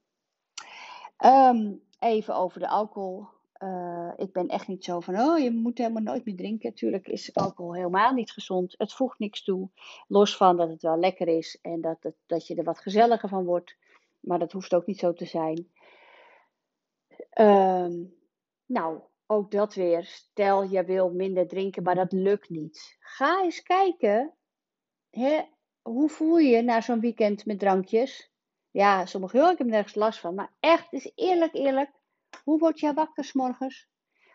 Um, 1.25 1.83
even 1.99 2.35
over 2.35 2.61
de 2.61 2.69
alcohol. 2.69 3.27
eh, 3.53 4.13
ik 4.17 4.33
ben 4.33 4.49
echt 4.49 4.69
niet 4.69 4.85
zo 4.85 5.01
van, 5.01 5.21
oh, 5.21 5.39
je 5.39 5.51
moet 5.51 5.79
helemaal 5.79 6.03
nooit 6.03 6.25
meer 6.25 6.37
drinken. 6.37 6.69
Natuurlijk 6.69 7.09
is 7.09 7.35
alcohol 7.35 7.75
helemaal 7.75 8.13
niet 8.13 8.31
gezond. 8.31 8.75
Het 8.79 8.93
voegt 8.93 9.19
niks 9.19 9.45
toe. 9.45 9.69
Los 10.09 10.37
van 10.37 10.57
dat 10.57 10.69
het 10.69 10.83
wel 10.83 10.99
lekker 10.99 11.29
is 11.29 11.59
en 11.63 11.81
dat, 11.81 12.03
het, 12.03 12.15
dat 12.27 12.47
je 12.47 12.55
er 12.55 12.65
wat 12.65 12.79
gezelliger 12.79 13.29
van 13.29 13.45
wordt. 13.45 13.77
Maar 14.21 14.39
dat 14.39 14.53
hoeft 14.53 14.75
ook 14.75 14.87
niet 14.87 14.99
zo 14.99 15.13
te 15.13 15.25
zijn. 15.25 15.69
Ehm, 17.31 18.05
nou, 18.67 19.01
ook 19.31 19.51
dat 19.51 19.75
weer. 19.75 20.05
Stel 20.05 20.63
je 20.63 20.85
wil 20.85 21.11
minder 21.11 21.49
drinken, 21.49 21.83
maar 21.83 21.95
dat 21.95 22.13
lukt 22.13 22.49
niet. 22.49 22.97
Ga 23.01 23.43
eens 23.43 23.63
kijken. 23.63 24.35
Hè, 25.11 25.43
hoe 25.83 26.09
voel 26.09 26.39
je 26.39 26.49
je 26.49 26.63
na 26.63 26.81
zo'n 26.81 27.01
weekend 27.01 27.47
met 27.47 27.59
drankjes? 27.59 28.33
Ja, 28.71 29.07
sommigen, 29.07 29.41
heel, 29.41 29.51
ik 29.51 29.59
heb 29.59 29.67
nergens 29.67 29.95
last 29.95 30.21
van. 30.21 30.35
Maar 30.35 30.53
echt, 30.61 30.93
is 30.93 31.13
eerlijk, 31.15 31.55
eerlijk. 31.55 31.91
Hoe 32.45 32.59
word 32.59 32.81
je 32.81 32.93
wakker 32.93 33.25
s'morgens? 33.25 33.89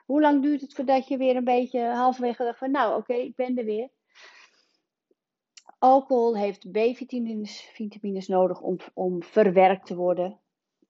Hoe 0.05 0.21
lang 0.21 0.41
duurt 0.41 0.61
het 0.61 0.73
voordat 0.73 1.07
je 1.07 1.17
weer 1.17 1.35
een 1.35 1.43
beetje 1.43 1.85
halverwege 1.85 2.43
dacht 2.43 2.57
van, 2.57 2.71
nou 2.71 2.97
oké, 2.97 3.13
ik 3.13 3.35
ben 3.35 3.57
er 3.57 3.65
weer. 3.65 3.89
Alcohol 5.79 6.37
heeft 6.37 6.71
B-vitamines 6.71 7.61
vitamines 7.61 8.27
nodig 8.27 8.61
om, 8.61 8.77
om 8.93 9.23
verwerkt 9.23 9.85
te 9.85 9.95
worden 9.95 10.39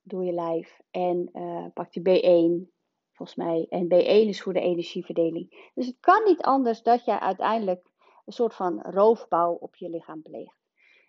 door 0.01 0.24
je 0.24 0.31
lijf. 0.31 0.81
En 0.91 1.29
uh, 1.33 1.65
pak 1.74 1.93
je 1.93 2.01
B1, 2.01 2.73
volgens 3.13 3.38
mij. 3.38 3.65
En 3.70 3.86
B1 3.86 4.27
is 4.27 4.41
voor 4.41 4.53
de 4.53 4.60
energieverdeling. 4.60 5.70
Dus 5.74 5.86
het 5.86 5.98
kan 6.00 6.24
niet 6.24 6.41
anders 6.41 6.82
dat 6.82 7.05
je 7.05 7.20
uiteindelijk 7.20 7.91
een 8.25 8.34
soort 8.34 8.53
van 8.53 8.82
roofbouw 8.82 9.53
op 9.53 9.75
je 9.75 9.89
lichaam 9.89 10.22
pleegt. 10.22 10.58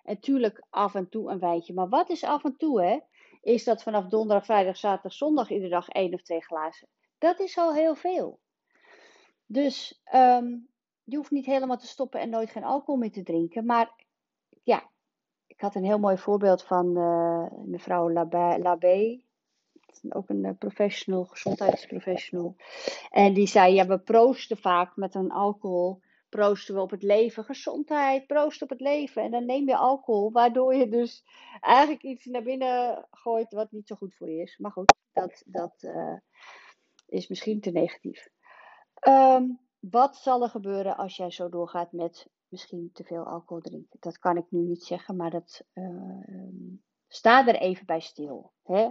En 0.04 0.20
tuurlijk 0.20 0.64
af 0.70 0.94
en 0.94 1.08
toe 1.08 1.30
een 1.30 1.38
wijntje. 1.38 1.74
Maar 1.74 1.88
wat 1.88 2.10
is 2.10 2.24
af 2.24 2.44
en 2.44 2.56
toe, 2.56 2.82
hè? 2.82 2.98
Is 3.42 3.64
dat 3.64 3.82
vanaf 3.82 4.06
donderdag, 4.06 4.44
vrijdag, 4.44 4.76
zaterdag, 4.76 5.12
zondag 5.12 5.50
iedere 5.50 5.70
dag 5.70 5.88
één 5.88 6.14
of 6.14 6.22
twee 6.22 6.44
glazen. 6.44 6.88
Dat 7.18 7.40
is 7.40 7.58
al 7.58 7.74
heel 7.74 7.94
veel. 7.94 8.40
Dus 9.46 10.02
um, 10.14 10.68
je 11.04 11.16
hoeft 11.16 11.30
niet 11.30 11.46
helemaal 11.46 11.76
te 11.76 11.86
stoppen 11.86 12.20
en 12.20 12.30
nooit 12.30 12.50
geen 12.50 12.64
alcohol 12.64 13.00
meer 13.00 13.12
te 13.12 13.22
drinken. 13.22 13.66
Maar 13.66 13.94
ja, 14.62 14.90
ik 15.46 15.60
had 15.60 15.74
een 15.74 15.84
heel 15.84 15.98
mooi 15.98 16.18
voorbeeld 16.18 16.62
van 16.62 16.98
uh, 16.98 17.46
mevrouw 17.64 18.10
Labé. 18.10 19.20
Ook 20.08 20.28
een 20.28 20.44
uh, 20.44 20.50
professional, 20.58 21.24
gezondheidsprofessional. 21.24 22.56
En 23.10 23.34
die 23.34 23.46
zei, 23.46 23.74
ja, 23.74 23.86
we 23.86 23.98
proosten 23.98 24.56
vaak 24.56 24.96
met 24.96 25.14
een 25.14 25.30
alcohol 25.30 26.02
proosten 26.34 26.74
we 26.74 26.80
op 26.80 26.90
het 26.90 27.02
leven, 27.02 27.44
gezondheid, 27.44 28.26
proost 28.26 28.62
op 28.62 28.68
het 28.68 28.80
leven. 28.80 29.22
En 29.22 29.30
dan 29.30 29.46
neem 29.46 29.68
je 29.68 29.76
alcohol, 29.76 30.32
waardoor 30.32 30.74
je 30.74 30.88
dus 30.88 31.24
eigenlijk 31.60 32.02
iets 32.02 32.24
naar 32.24 32.42
binnen 32.42 33.06
gooit 33.10 33.52
wat 33.52 33.72
niet 33.72 33.86
zo 33.86 33.94
goed 33.96 34.14
voor 34.14 34.30
je 34.30 34.42
is. 34.42 34.58
Maar 34.58 34.70
goed, 34.70 34.94
dat, 35.12 35.42
dat 35.46 35.82
uh, 35.82 36.16
is 37.06 37.28
misschien 37.28 37.60
te 37.60 37.70
negatief. 37.70 38.28
Um, 39.08 39.60
wat 39.78 40.16
zal 40.16 40.42
er 40.42 40.48
gebeuren 40.48 40.96
als 40.96 41.16
jij 41.16 41.30
zo 41.30 41.48
doorgaat 41.48 41.92
met 41.92 42.28
misschien 42.48 42.90
te 42.92 43.04
veel 43.04 43.24
alcohol 43.24 43.62
drinken? 43.62 43.96
Dat 44.00 44.18
kan 44.18 44.36
ik 44.36 44.46
nu 44.48 44.60
niet 44.60 44.82
zeggen, 44.82 45.16
maar 45.16 45.30
dat, 45.30 45.64
uh, 45.74 46.72
sta 47.14 47.46
er 47.46 47.54
even 47.54 47.86
bij 47.86 48.00
stil. 48.00 48.52
Hè? 48.62 48.90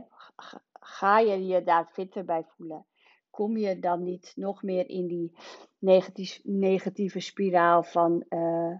Ga 0.79 1.19
je 1.19 1.45
je 1.45 1.63
daar 1.63 1.85
fitter 1.91 2.25
bij 2.25 2.43
voelen? 2.43 2.85
kom 3.33 3.57
je 3.57 3.79
dan 3.79 4.03
niet 4.03 4.33
nog 4.35 4.63
meer 4.63 4.89
in 4.89 5.07
die 5.07 5.37
negatieve 6.43 7.19
spiraal 7.19 7.83
van, 7.83 8.25
uh, 8.29 8.77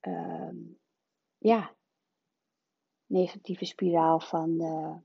uh, 0.00 0.50
ja, 1.38 1.74
negatieve 3.06 3.64
spiraal 3.64 4.20
van, 4.20 4.50
uh, 4.50 4.96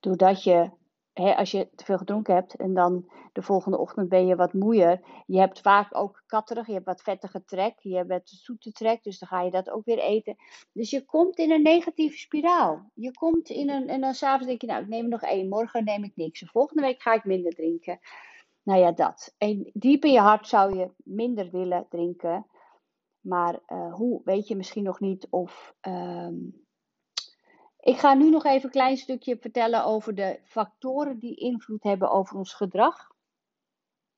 doordat 0.00 0.42
je 0.42 0.70
als 1.20 1.50
je 1.50 1.68
te 1.74 1.84
veel 1.84 1.98
gedronken 1.98 2.34
hebt 2.34 2.56
en 2.56 2.74
dan 2.74 3.10
de 3.32 3.42
volgende 3.42 3.78
ochtend 3.78 4.08
ben 4.08 4.26
je 4.26 4.36
wat 4.36 4.52
moeier. 4.52 5.00
Je 5.26 5.38
hebt 5.38 5.60
vaak 5.60 5.96
ook 5.96 6.22
katterig, 6.26 6.66
je 6.66 6.72
hebt 6.72 6.84
wat 6.84 7.02
vettige 7.02 7.44
trek, 7.44 7.74
je 7.78 7.96
hebt 7.96 8.08
wat 8.08 8.28
zoete 8.28 8.72
trek, 8.72 9.02
dus 9.02 9.18
dan 9.18 9.28
ga 9.28 9.40
je 9.40 9.50
dat 9.50 9.70
ook 9.70 9.84
weer 9.84 9.98
eten. 9.98 10.36
Dus 10.72 10.90
je 10.90 11.04
komt 11.04 11.38
in 11.38 11.50
een 11.50 11.62
negatieve 11.62 12.18
spiraal. 12.18 12.90
Je 12.94 13.12
komt 13.12 13.48
in 13.48 13.70
een, 13.70 13.88
en 13.88 14.00
dan 14.00 14.14
s'avonds 14.14 14.46
denk 14.46 14.60
je, 14.60 14.66
nou 14.66 14.82
ik 14.82 14.88
neem 14.88 15.08
nog 15.08 15.22
één, 15.22 15.48
morgen 15.48 15.84
neem 15.84 16.04
ik 16.04 16.16
niks. 16.16 16.40
De 16.40 16.46
volgende 16.46 16.82
week 16.82 17.02
ga 17.02 17.14
ik 17.14 17.24
minder 17.24 17.52
drinken. 17.52 17.98
Nou 18.62 18.80
ja, 18.80 18.92
dat. 18.92 19.34
En 19.38 19.70
diep 19.72 20.04
in 20.04 20.12
je 20.12 20.20
hart 20.20 20.48
zou 20.48 20.76
je 20.78 20.90
minder 20.96 21.50
willen 21.50 21.86
drinken. 21.88 22.46
Maar 23.20 23.60
uh, 23.68 23.94
hoe 23.94 24.20
weet 24.24 24.48
je 24.48 24.56
misschien 24.56 24.84
nog 24.84 25.00
niet 25.00 25.26
of... 25.30 25.74
Um, 25.80 26.68
ik 27.80 27.98
ga 27.98 28.14
nu 28.14 28.30
nog 28.30 28.44
even 28.44 28.64
een 28.64 28.70
klein 28.70 28.96
stukje 28.96 29.36
vertellen 29.40 29.84
over 29.84 30.14
de 30.14 30.40
factoren 30.44 31.18
die 31.18 31.34
invloed 31.34 31.82
hebben 31.82 32.10
over 32.10 32.36
ons 32.36 32.54
gedrag. 32.54 33.08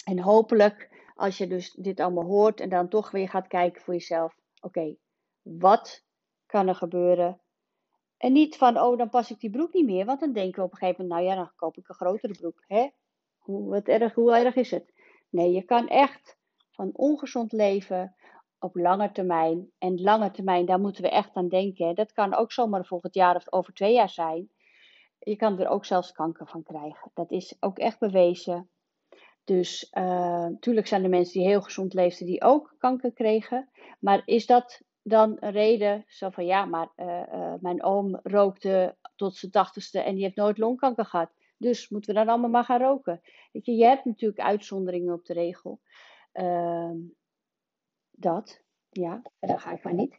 En 0.04 0.18
hopelijk, 0.18 1.10
als 1.14 1.38
je 1.38 1.46
dus 1.46 1.70
dit 1.70 2.00
allemaal 2.00 2.24
hoort 2.24 2.60
en 2.60 2.68
dan 2.68 2.88
toch 2.88 3.10
weer 3.10 3.28
gaat 3.28 3.46
kijken 3.46 3.82
voor 3.82 3.94
jezelf: 3.94 4.34
oké, 4.60 4.96
wat 5.42 6.04
kan 6.46 6.68
er 6.68 6.74
gebeuren? 6.74 7.40
En 8.16 8.32
niet 8.32 8.56
van, 8.56 8.78
oh, 8.78 8.98
dan 8.98 9.08
pas 9.08 9.30
ik 9.30 9.40
die 9.40 9.50
broek 9.50 9.72
niet 9.72 9.86
meer, 9.86 10.04
want 10.04 10.20
dan 10.20 10.32
denken 10.32 10.58
we 10.58 10.66
op 10.66 10.72
een 10.72 10.78
gegeven 10.78 11.06
moment: 11.06 11.20
nou 11.20 11.36
ja, 11.36 11.42
dan 11.44 11.52
koop 11.56 11.76
ik 11.76 11.88
een 11.88 11.94
grotere 11.94 12.32
broek. 12.32 12.64
Hè? 12.66 12.88
Hoe, 13.38 13.68
wat 13.68 13.86
erg, 13.86 14.14
hoe 14.14 14.36
erg 14.36 14.54
is 14.54 14.70
het? 14.70 14.92
Nee, 15.28 15.52
je 15.52 15.62
kan 15.62 15.88
echt 15.88 16.38
van 16.70 16.90
ongezond 16.92 17.52
leven 17.52 18.14
op 18.62 18.76
lange 18.76 19.12
termijn. 19.12 19.70
En 19.78 20.00
lange 20.00 20.30
termijn, 20.30 20.66
daar 20.66 20.80
moeten 20.80 21.02
we 21.02 21.10
echt 21.10 21.34
aan 21.34 21.48
denken. 21.48 21.94
Dat 21.94 22.12
kan 22.12 22.34
ook 22.34 22.52
zomaar 22.52 22.84
volgend 22.84 23.14
jaar 23.14 23.36
of 23.36 23.52
over 23.52 23.72
twee 23.72 23.92
jaar 23.92 24.10
zijn. 24.10 24.50
Je 25.18 25.36
kan 25.36 25.60
er 25.60 25.68
ook 25.68 25.84
zelfs 25.84 26.12
kanker 26.12 26.46
van 26.48 26.62
krijgen. 26.62 27.10
Dat 27.14 27.30
is 27.30 27.56
ook 27.60 27.78
echt 27.78 27.98
bewezen. 27.98 28.70
Dus 29.44 29.88
natuurlijk 29.90 30.86
eh, 30.86 30.92
zijn 30.92 31.02
er 31.02 31.08
mensen 31.08 31.40
die 31.40 31.48
heel 31.48 31.62
gezond 31.62 31.94
leefden 31.94 32.26
die 32.26 32.42
ook 32.42 32.74
kanker 32.78 33.12
kregen. 33.12 33.70
Maar 34.00 34.22
is 34.24 34.46
dat 34.46 34.82
dan 35.02 35.36
een 35.40 35.50
reden? 35.50 36.04
Zo 36.06 36.30
van 36.30 36.46
ja, 36.46 36.64
maar 36.64 36.92
uh, 36.96 37.22
uh, 37.32 37.54
mijn 37.60 37.82
oom 37.82 38.20
rookte 38.22 38.96
tot 39.16 39.36
zijn 39.36 39.52
tachtigste 39.52 40.00
en 40.00 40.14
die 40.14 40.24
heeft 40.24 40.36
nooit 40.36 40.58
longkanker 40.58 41.04
gehad. 41.04 41.30
Dus 41.56 41.88
moeten 41.88 42.14
we 42.14 42.20
dan 42.20 42.28
allemaal 42.28 42.50
maar 42.50 42.64
gaan 42.64 42.80
roken. 42.80 43.20
Je, 43.52 43.72
je 43.72 43.84
hebt 43.84 44.04
natuurlijk 44.04 44.40
uitzonderingen 44.40 45.14
op 45.14 45.24
de 45.24 45.32
regel. 45.32 45.80
Ehm, 48.12 48.20
dat, 48.20 48.62
ja, 48.90 49.22
daar 49.40 49.60
ga 49.60 49.72
ik 49.72 49.82
maar 49.82 49.94
niet. 49.94 50.18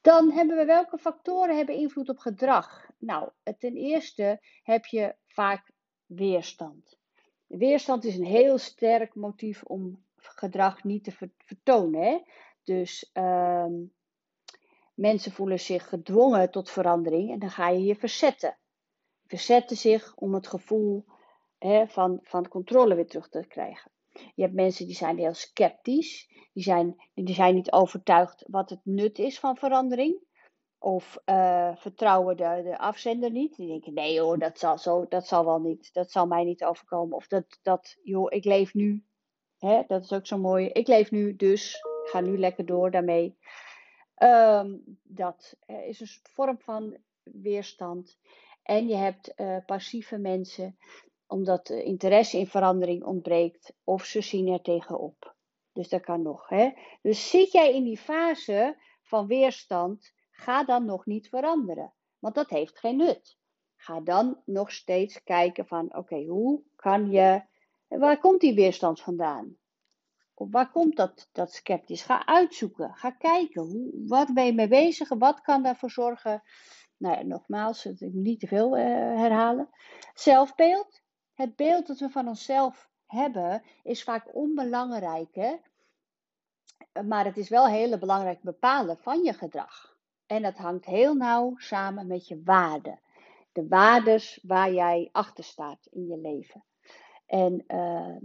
Dan 0.00 0.30
hebben 0.30 0.56
we 0.56 0.64
welke 0.64 0.98
factoren 0.98 1.56
hebben 1.56 1.74
invloed 1.74 2.08
op 2.08 2.18
gedrag? 2.18 2.90
Nou, 2.98 3.30
ten 3.58 3.76
eerste 3.76 4.40
heb 4.62 4.86
je 4.86 5.14
vaak 5.26 5.70
weerstand. 6.06 6.98
Weerstand 7.46 8.04
is 8.04 8.16
een 8.16 8.24
heel 8.24 8.58
sterk 8.58 9.14
motief 9.14 9.62
om 9.62 10.04
gedrag 10.16 10.84
niet 10.84 11.04
te 11.04 11.30
vertonen. 11.38 12.02
Hè? 12.02 12.22
Dus 12.62 13.10
uh, 13.14 13.66
mensen 14.94 15.32
voelen 15.32 15.60
zich 15.60 15.88
gedwongen 15.88 16.50
tot 16.50 16.70
verandering 16.70 17.30
en 17.30 17.38
dan 17.38 17.50
ga 17.50 17.68
je 17.68 17.84
je 17.84 17.96
verzetten. 17.96 18.58
Verzetten 19.26 19.76
zich 19.76 20.16
om 20.16 20.34
het 20.34 20.46
gevoel 20.46 21.04
hè, 21.58 21.86
van, 21.86 22.18
van 22.22 22.48
controle 22.48 22.94
weer 22.94 23.06
terug 23.06 23.28
te 23.28 23.44
krijgen. 23.48 23.90
Je 24.34 24.42
hebt 24.42 24.54
mensen 24.54 24.86
die 24.86 24.94
zijn 24.94 25.18
heel 25.18 25.34
sceptisch. 25.34 26.28
Die 26.52 26.62
zijn, 26.62 27.10
die 27.14 27.34
zijn 27.34 27.54
niet 27.54 27.72
overtuigd 27.72 28.44
wat 28.46 28.70
het 28.70 28.80
nut 28.84 29.18
is 29.18 29.38
van 29.38 29.56
verandering. 29.56 30.28
Of 30.78 31.18
uh, 31.26 31.76
vertrouwen 31.76 32.36
de, 32.36 32.60
de 32.64 32.78
afzender 32.78 33.30
niet. 33.30 33.56
Die 33.56 33.66
denken, 33.66 33.94
nee 33.94 34.20
hoor, 34.20 34.38
dat 34.38 34.58
zal, 34.58 34.78
zo, 34.78 35.06
dat 35.08 35.26
zal 35.26 35.44
wel 35.44 35.60
niet. 35.60 35.92
Dat 35.92 36.10
zal 36.10 36.26
mij 36.26 36.44
niet 36.44 36.64
overkomen. 36.64 37.16
Of 37.16 37.26
dat, 37.26 37.58
dat 37.62 37.96
joh, 38.02 38.32
ik 38.32 38.44
leef 38.44 38.74
nu. 38.74 39.04
Hè, 39.58 39.82
dat 39.86 40.02
is 40.02 40.12
ook 40.12 40.26
zo 40.26 40.38
mooi. 40.38 40.66
Ik 40.66 40.86
leef 40.86 41.10
nu, 41.10 41.36
dus 41.36 41.80
ga 42.04 42.20
nu 42.20 42.38
lekker 42.38 42.66
door 42.66 42.90
daarmee. 42.90 43.38
Um, 44.22 44.98
dat 45.02 45.56
is 45.66 46.00
een 46.00 46.08
vorm 46.22 46.58
van 46.58 46.96
weerstand. 47.22 48.18
En 48.62 48.88
je 48.88 48.94
hebt 48.94 49.32
uh, 49.36 49.56
passieve 49.66 50.18
mensen 50.18 50.76
omdat 51.30 51.68
interesse 51.68 52.38
in 52.38 52.46
verandering 52.46 53.04
ontbreekt 53.04 53.72
of 53.84 54.04
ze 54.04 54.20
zien 54.20 54.48
er 54.48 54.62
tegenop. 54.62 55.34
Dus 55.72 55.88
dat 55.88 56.00
kan 56.00 56.22
nog. 56.22 56.48
Hè? 56.48 56.70
Dus 57.02 57.30
zit 57.30 57.52
jij 57.52 57.74
in 57.74 57.84
die 57.84 57.98
fase 57.98 58.76
van 59.02 59.26
weerstand, 59.26 60.12
ga 60.30 60.64
dan 60.64 60.84
nog 60.84 61.06
niet 61.06 61.28
veranderen. 61.28 61.92
Want 62.18 62.34
dat 62.34 62.50
heeft 62.50 62.78
geen 62.78 62.96
nut. 62.96 63.38
Ga 63.76 64.00
dan 64.00 64.40
nog 64.44 64.72
steeds 64.72 65.22
kijken 65.22 65.66
van 65.66 65.96
oké, 65.96 66.24
hoe 66.24 66.62
kan 66.76 67.10
je, 67.10 67.42
waar 67.88 68.18
komt 68.18 68.40
die 68.40 68.54
weerstand 68.54 69.00
vandaan? 69.00 69.56
Of 70.34 70.50
waar 70.50 70.70
komt 70.70 70.96
dat, 70.96 71.28
dat 71.32 71.52
sceptisch? 71.52 72.02
Ga 72.02 72.26
uitzoeken, 72.26 72.94
ga 72.94 73.10
kijken. 73.10 73.62
Hoe, 73.62 73.90
wat 74.06 74.34
ben 74.34 74.46
je 74.46 74.52
mee 74.52 74.68
bezig? 74.68 75.08
Wat 75.08 75.40
kan 75.40 75.62
daarvoor 75.62 75.90
zorgen? 75.90 76.42
Nou 76.96 77.16
ja, 77.16 77.22
nogmaals, 77.22 77.84
ik 77.84 78.12
niet 78.12 78.40
te 78.40 78.46
veel 78.46 78.78
uh, 78.78 78.84
herhalen. 79.18 79.68
Zelfbeeld, 80.14 80.99
het 81.40 81.56
beeld 81.56 81.86
dat 81.86 81.98
we 81.98 82.08
van 82.08 82.28
onszelf 82.28 82.90
hebben 83.06 83.62
is 83.82 84.02
vaak 84.02 84.34
onbelangrijk, 84.34 85.34
hè? 85.34 85.56
maar 87.02 87.24
het 87.24 87.36
is 87.36 87.48
wel 87.48 87.66
heel 87.66 87.98
belangrijk 87.98 88.42
bepalen 88.42 88.98
van 88.98 89.22
je 89.22 89.32
gedrag. 89.32 89.98
En 90.26 90.42
dat 90.42 90.56
hangt 90.56 90.84
heel 90.84 91.14
nauw 91.14 91.54
samen 91.56 92.06
met 92.06 92.28
je 92.28 92.42
waarden. 92.44 93.00
de 93.52 93.68
waardes 93.68 94.38
waar 94.42 94.72
jij 94.72 95.08
achter 95.12 95.44
staat 95.44 95.86
in 95.90 96.06
je 96.06 96.18
leven. 96.18 96.64
En 97.26 97.64
uh, 97.68 98.16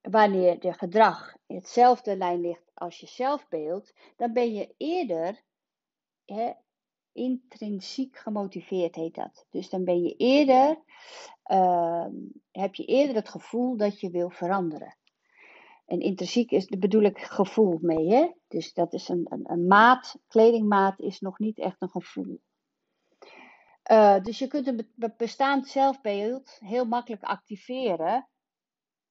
wanneer 0.00 0.66
je 0.66 0.72
gedrag 0.72 1.36
in 1.46 1.56
hetzelfde 1.56 2.16
lijn 2.16 2.40
ligt 2.40 2.70
als 2.74 3.00
je 3.00 3.06
zelfbeeld, 3.06 3.92
dan 4.16 4.32
ben 4.32 4.54
je 4.54 4.74
eerder 4.76 5.42
hè, 6.24 6.52
intrinsiek 7.12 8.16
gemotiveerd, 8.16 8.94
heet 8.94 9.14
dat. 9.14 9.46
Dus 9.50 9.70
dan 9.70 9.84
ben 9.84 10.02
je 10.02 10.16
eerder, 10.16 10.78
uh, 11.46 12.06
heb 12.50 12.74
je 12.74 12.84
eerder 12.84 13.14
het 13.14 13.28
gevoel 13.28 13.76
dat 13.76 14.00
je 14.00 14.10
wil 14.10 14.30
veranderen. 14.30 14.96
En 15.86 16.00
intrinsiek 16.00 16.50
is, 16.50 16.66
daar 16.66 16.78
bedoel 16.78 17.02
ik 17.02 17.18
gevoel 17.18 17.78
mee. 17.80 18.08
Hè? 18.08 18.30
Dus 18.48 18.72
dat 18.72 18.92
is 18.92 19.08
een, 19.08 19.26
een, 19.44 19.66
maat, 19.66 20.18
kledingmaat 20.28 21.00
is 21.00 21.20
nog 21.20 21.38
niet 21.38 21.58
echt 21.58 21.82
een 21.82 21.90
gevoel. 21.90 22.40
Uh, 23.90 24.20
dus 24.20 24.38
je 24.38 24.46
kunt 24.46 24.66
een 24.66 25.14
bestaand 25.16 25.68
zelfbeeld 25.68 26.58
heel 26.58 26.84
makkelijk 26.84 27.22
activeren. 27.22 28.28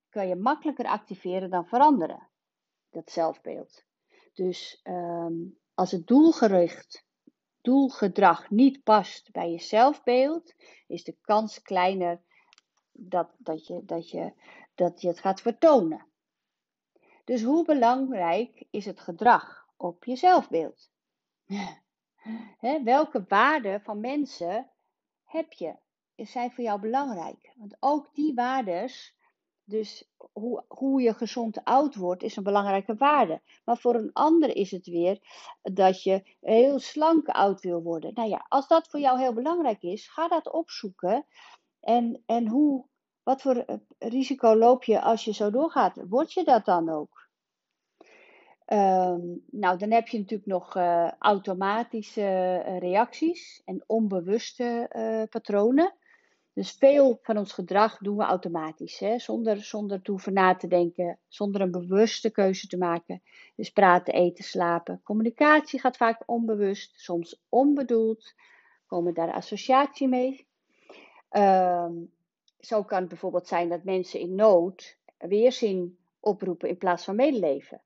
Kan 0.09 0.27
je 0.27 0.35
makkelijker 0.35 0.85
activeren 0.85 1.49
dan 1.49 1.65
veranderen. 1.65 2.29
Dat 2.89 3.11
zelfbeeld. 3.11 3.83
Dus 4.33 4.79
um, 4.83 5.59
als 5.73 5.91
het 5.91 6.07
doelgericht 6.07 7.05
doelgedrag 7.61 8.49
niet 8.49 8.83
past 8.83 9.31
bij 9.31 9.51
je 9.51 9.59
zelfbeeld, 9.59 10.53
is 10.87 11.03
de 11.03 11.17
kans 11.21 11.61
kleiner 11.61 12.21
dat, 12.91 13.31
dat, 13.37 13.67
je, 13.67 13.85
dat, 13.85 14.09
je, 14.09 14.33
dat 14.75 15.01
je 15.01 15.07
het 15.07 15.19
gaat 15.19 15.41
vertonen. 15.41 16.05
Dus 17.23 17.43
hoe 17.43 17.65
belangrijk 17.65 18.65
is 18.69 18.85
het 18.85 18.99
gedrag 18.99 19.67
op 19.77 20.05
je 20.05 20.15
zelfbeeld? 20.15 20.91
welke 22.83 23.25
waarden 23.27 23.81
van 23.81 23.99
mensen 23.99 24.69
heb 25.23 25.51
je? 25.51 25.75
Zijn 26.15 26.51
voor 26.51 26.63
jou 26.63 26.79
belangrijk? 26.79 27.53
Want 27.55 27.75
ook 27.79 28.13
die 28.13 28.33
waardes, 28.33 29.15
dus 29.71 30.09
hoe, 30.33 30.63
hoe 30.67 31.01
je 31.01 31.13
gezond 31.13 31.63
oud 31.63 31.95
wordt, 31.95 32.23
is 32.23 32.35
een 32.35 32.43
belangrijke 32.43 32.95
waarde. 32.95 33.41
Maar 33.65 33.77
voor 33.77 33.95
een 33.95 34.13
ander 34.13 34.55
is 34.55 34.71
het 34.71 34.87
weer 34.87 35.19
dat 35.61 36.03
je 36.03 36.35
heel 36.39 36.79
slank 36.79 37.27
oud 37.27 37.61
wil 37.61 37.81
worden. 37.81 38.13
Nou 38.13 38.29
ja, 38.29 38.45
als 38.49 38.67
dat 38.67 38.87
voor 38.87 38.99
jou 38.99 39.19
heel 39.19 39.33
belangrijk 39.33 39.81
is, 39.81 40.07
ga 40.07 40.27
dat 40.27 40.51
opzoeken. 40.51 41.25
En, 41.79 42.23
en 42.25 42.47
hoe, 42.47 42.85
wat 43.23 43.41
voor 43.41 43.65
risico 43.99 44.55
loop 44.55 44.83
je 44.83 45.01
als 45.01 45.25
je 45.25 45.33
zo 45.33 45.49
doorgaat? 45.49 45.99
Word 46.09 46.33
je 46.33 46.43
dat 46.43 46.65
dan 46.65 46.89
ook? 46.89 47.29
Um, 48.65 49.43
nou, 49.51 49.77
dan 49.77 49.91
heb 49.91 50.07
je 50.07 50.19
natuurlijk 50.19 50.49
nog 50.49 50.75
uh, 50.75 51.11
automatische 51.19 52.21
uh, 52.67 52.79
reacties 52.79 53.61
en 53.65 53.83
onbewuste 53.87 54.89
patronen. 55.29 55.95
Dus 56.61 56.71
veel 56.71 57.19
van 57.21 57.37
ons 57.37 57.53
gedrag 57.53 57.97
doen 57.97 58.17
we 58.17 58.23
automatisch, 58.23 58.99
hè? 58.99 59.19
Zonder, 59.19 59.63
zonder 59.63 60.01
te 60.01 60.11
hoeven 60.11 60.33
na 60.33 60.55
te 60.55 60.67
denken, 60.67 61.19
zonder 61.27 61.61
een 61.61 61.71
bewuste 61.71 62.31
keuze 62.31 62.67
te 62.67 62.77
maken. 62.77 63.21
Dus 63.55 63.69
praten, 63.69 64.13
eten, 64.13 64.43
slapen. 64.43 65.01
Communicatie 65.03 65.79
gaat 65.79 65.97
vaak 65.97 66.23
onbewust, 66.25 66.99
soms 66.99 67.41
onbedoeld. 67.49 68.33
Komen 68.85 69.13
daar 69.13 69.33
associatie 69.33 70.07
mee. 70.07 70.47
Um, 71.31 72.11
zo 72.59 72.83
kan 72.83 72.99
het 72.99 73.09
bijvoorbeeld 73.09 73.47
zijn 73.47 73.69
dat 73.69 73.83
mensen 73.83 74.19
in 74.19 74.35
nood 74.35 74.97
weerzin 75.17 75.97
oproepen 76.19 76.69
in 76.69 76.77
plaats 76.77 77.03
van 77.03 77.15
medeleven. 77.15 77.81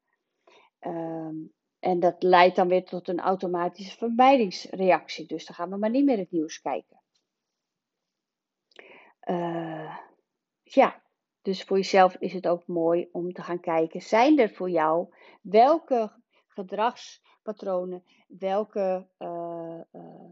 Um, 0.79 1.53
en 1.79 1.99
dat 1.99 2.23
leidt 2.23 2.55
dan 2.55 2.67
weer 2.67 2.85
tot 2.85 3.07
een 3.07 3.19
automatische 3.19 3.97
vermijdingsreactie. 3.97 5.27
Dus 5.27 5.45
dan 5.45 5.55
gaan 5.55 5.69
we 5.69 5.77
maar 5.77 5.89
niet 5.89 6.05
meer 6.05 6.17
het 6.17 6.31
nieuws 6.31 6.61
kijken. 6.61 7.03
Uh, 9.25 9.97
ja, 10.63 11.01
dus 11.41 11.63
voor 11.63 11.77
jezelf 11.77 12.15
is 12.15 12.33
het 12.33 12.47
ook 12.47 12.67
mooi 12.67 13.09
om 13.11 13.33
te 13.33 13.41
gaan 13.41 13.59
kijken. 13.59 14.01
Zijn 14.01 14.39
er 14.39 14.49
voor 14.49 14.69
jou 14.69 15.13
welke 15.41 16.11
gedragspatronen, 16.47 18.03
welke, 18.27 19.07
uh, 19.19 19.79
uh, 19.91 20.29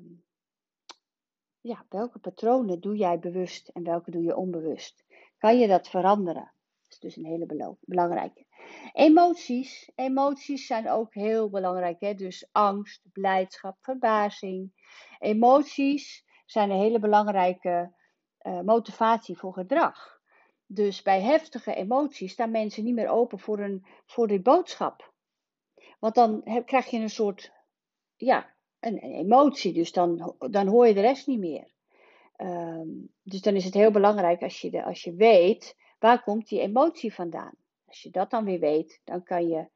ja, 1.61 1.85
welke 1.89 2.19
patronen 2.19 2.81
doe 2.81 2.95
jij 2.95 3.19
bewust 3.19 3.67
en 3.67 3.83
welke 3.83 4.11
doe 4.11 4.23
je 4.23 4.35
onbewust? 4.35 5.05
Kan 5.37 5.59
je 5.59 5.67
dat 5.67 5.89
veranderen? 5.89 6.51
Dat 6.81 6.91
is 6.91 6.99
dus 6.99 7.15
een 7.15 7.25
hele 7.25 7.75
belangrijke. 7.79 8.45
Emoties. 8.93 9.91
Emoties 9.95 10.65
zijn 10.65 10.89
ook 10.89 11.13
heel 11.13 11.49
belangrijk. 11.49 11.99
Hè? 11.99 12.13
Dus 12.13 12.47
angst, 12.51 13.01
blijdschap, 13.11 13.77
verbazing. 13.79 14.71
Emoties 15.19 16.25
zijn 16.45 16.69
een 16.69 16.79
hele 16.79 16.99
belangrijke 16.99 17.93
uh, 18.43 18.61
motivatie 18.61 19.37
voor 19.37 19.53
gedrag. 19.53 20.21
Dus 20.65 21.01
bij 21.01 21.21
heftige 21.21 21.75
emoties 21.75 22.31
staan 22.31 22.51
mensen 22.51 22.83
niet 22.83 22.93
meer 22.93 23.09
open 23.09 23.39
voor, 23.39 23.59
een, 23.59 23.85
voor 24.05 24.27
die 24.27 24.41
boodschap. 24.41 25.13
Want 25.99 26.15
dan 26.15 26.43
krijg 26.65 26.85
je 26.89 26.99
een 26.99 27.09
soort, 27.09 27.51
ja, 28.15 28.53
een, 28.79 29.03
een, 29.03 29.13
emotie. 29.13 29.73
Dus 29.73 29.91
dan, 29.91 30.35
dan 30.37 30.67
hoor 30.67 30.87
je 30.87 30.93
de 30.93 31.01
rest 31.01 31.27
niet 31.27 31.39
meer. 31.39 31.71
Um, 32.37 33.13
dus 33.21 33.41
dan 33.41 33.55
is 33.55 33.65
het 33.65 33.73
heel 33.73 33.91
belangrijk 33.91 34.41
als 34.41 34.61
je, 34.61 34.69
de, 34.69 34.83
als 34.83 35.03
je 35.03 35.13
weet, 35.13 35.75
waar 35.99 36.23
komt 36.23 36.47
die 36.47 36.59
emotie 36.59 37.13
vandaan? 37.13 37.55
Als 37.85 38.01
je 38.01 38.09
dat 38.09 38.29
dan 38.29 38.45
weer 38.45 38.59
weet, 38.59 39.01
dan 39.03 39.23
kan 39.23 39.47
je, 39.47 39.67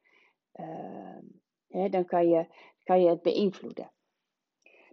uh, 0.54 1.18
hè, 1.68 1.90
dan 1.90 2.06
kan 2.06 2.28
je, 2.28 2.48
kan 2.84 3.02
je 3.02 3.10
het 3.10 3.22
beïnvloeden. 3.22 3.92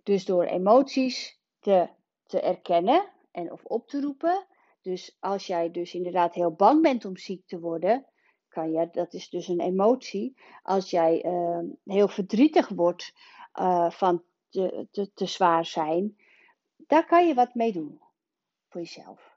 Dus 0.03 0.25
door 0.25 0.45
emoties 0.45 1.41
te, 1.59 1.89
te 2.27 2.41
erkennen 2.41 3.13
en 3.35 3.53
of 3.53 3.65
op 3.65 3.89
te 3.89 4.01
roepen. 4.01 4.47
Dus 4.83 5.17
als 5.21 5.47
jij 5.47 5.71
dus 5.71 5.95
inderdaad 5.95 6.35
heel 6.35 6.53
bang 6.53 6.83
bent 6.83 7.05
om 7.05 7.17
ziek 7.17 7.47
te 7.47 7.61
worden, 7.61 8.07
kan 8.49 8.71
je, 8.73 8.89
dat 8.91 9.15
is 9.15 9.29
dus 9.29 9.49
een 9.49 9.61
emotie. 9.61 10.41
Als 10.63 10.91
jij 10.91 11.25
uh, 11.25 11.59
heel 11.85 12.09
verdrietig 12.09 12.69
wordt 12.69 13.13
uh, 13.61 13.91
van 13.91 14.23
te, 14.49 14.87
te, 14.91 15.13
te 15.13 15.27
zwaar 15.27 15.67
zijn, 15.67 16.17
daar 16.77 17.07
kan 17.07 17.27
je 17.27 17.35
wat 17.35 17.55
mee 17.55 17.73
doen 17.73 18.01
voor 18.69 18.81
jezelf. 18.81 19.37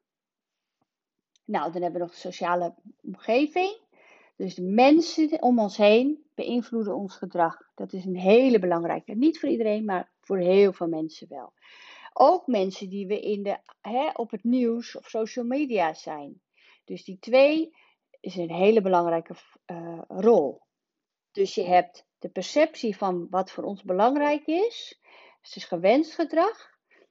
Nou, 1.45 1.71
dan 1.71 1.81
hebben 1.81 1.99
we 1.99 2.05
nog 2.05 2.15
de 2.15 2.21
sociale 2.21 2.75
omgeving. 3.01 3.77
Dus 4.35 4.55
de 4.55 4.63
mensen 4.63 5.41
om 5.41 5.59
ons 5.59 5.77
heen 5.77 6.25
beïnvloeden 6.35 6.95
ons 6.95 7.15
gedrag. 7.15 7.57
Dat 7.75 7.93
is 7.93 8.05
een 8.05 8.17
hele 8.17 8.59
belangrijke. 8.59 9.13
Niet 9.13 9.39
voor 9.39 9.49
iedereen, 9.49 9.85
maar 9.85 10.11
voor 10.19 10.37
heel 10.37 10.73
veel 10.73 10.87
mensen 10.87 11.27
wel. 11.29 11.53
Ook 12.19 12.47
mensen 12.47 12.89
die 12.89 13.07
we 13.07 13.19
in 13.19 13.43
de, 13.43 13.57
hè, 13.81 14.09
op 14.13 14.31
het 14.31 14.43
nieuws 14.43 14.97
of 14.97 15.09
social 15.09 15.45
media 15.45 15.93
zijn. 15.93 16.41
Dus 16.85 17.03
die 17.03 17.19
twee 17.19 17.75
is 18.19 18.35
een 18.35 18.51
hele 18.51 18.81
belangrijke 18.81 19.35
uh, 19.71 20.01
rol. 20.07 20.61
Dus 21.31 21.55
je 21.55 21.63
hebt 21.63 22.05
de 22.19 22.29
perceptie 22.29 22.97
van 22.97 23.27
wat 23.29 23.51
voor 23.51 23.63
ons 23.63 23.83
belangrijk 23.83 24.45
is. 24.45 24.99
Het 25.41 25.55
is 25.55 25.65
gewenst 25.65 26.13
gedrag. 26.13 26.69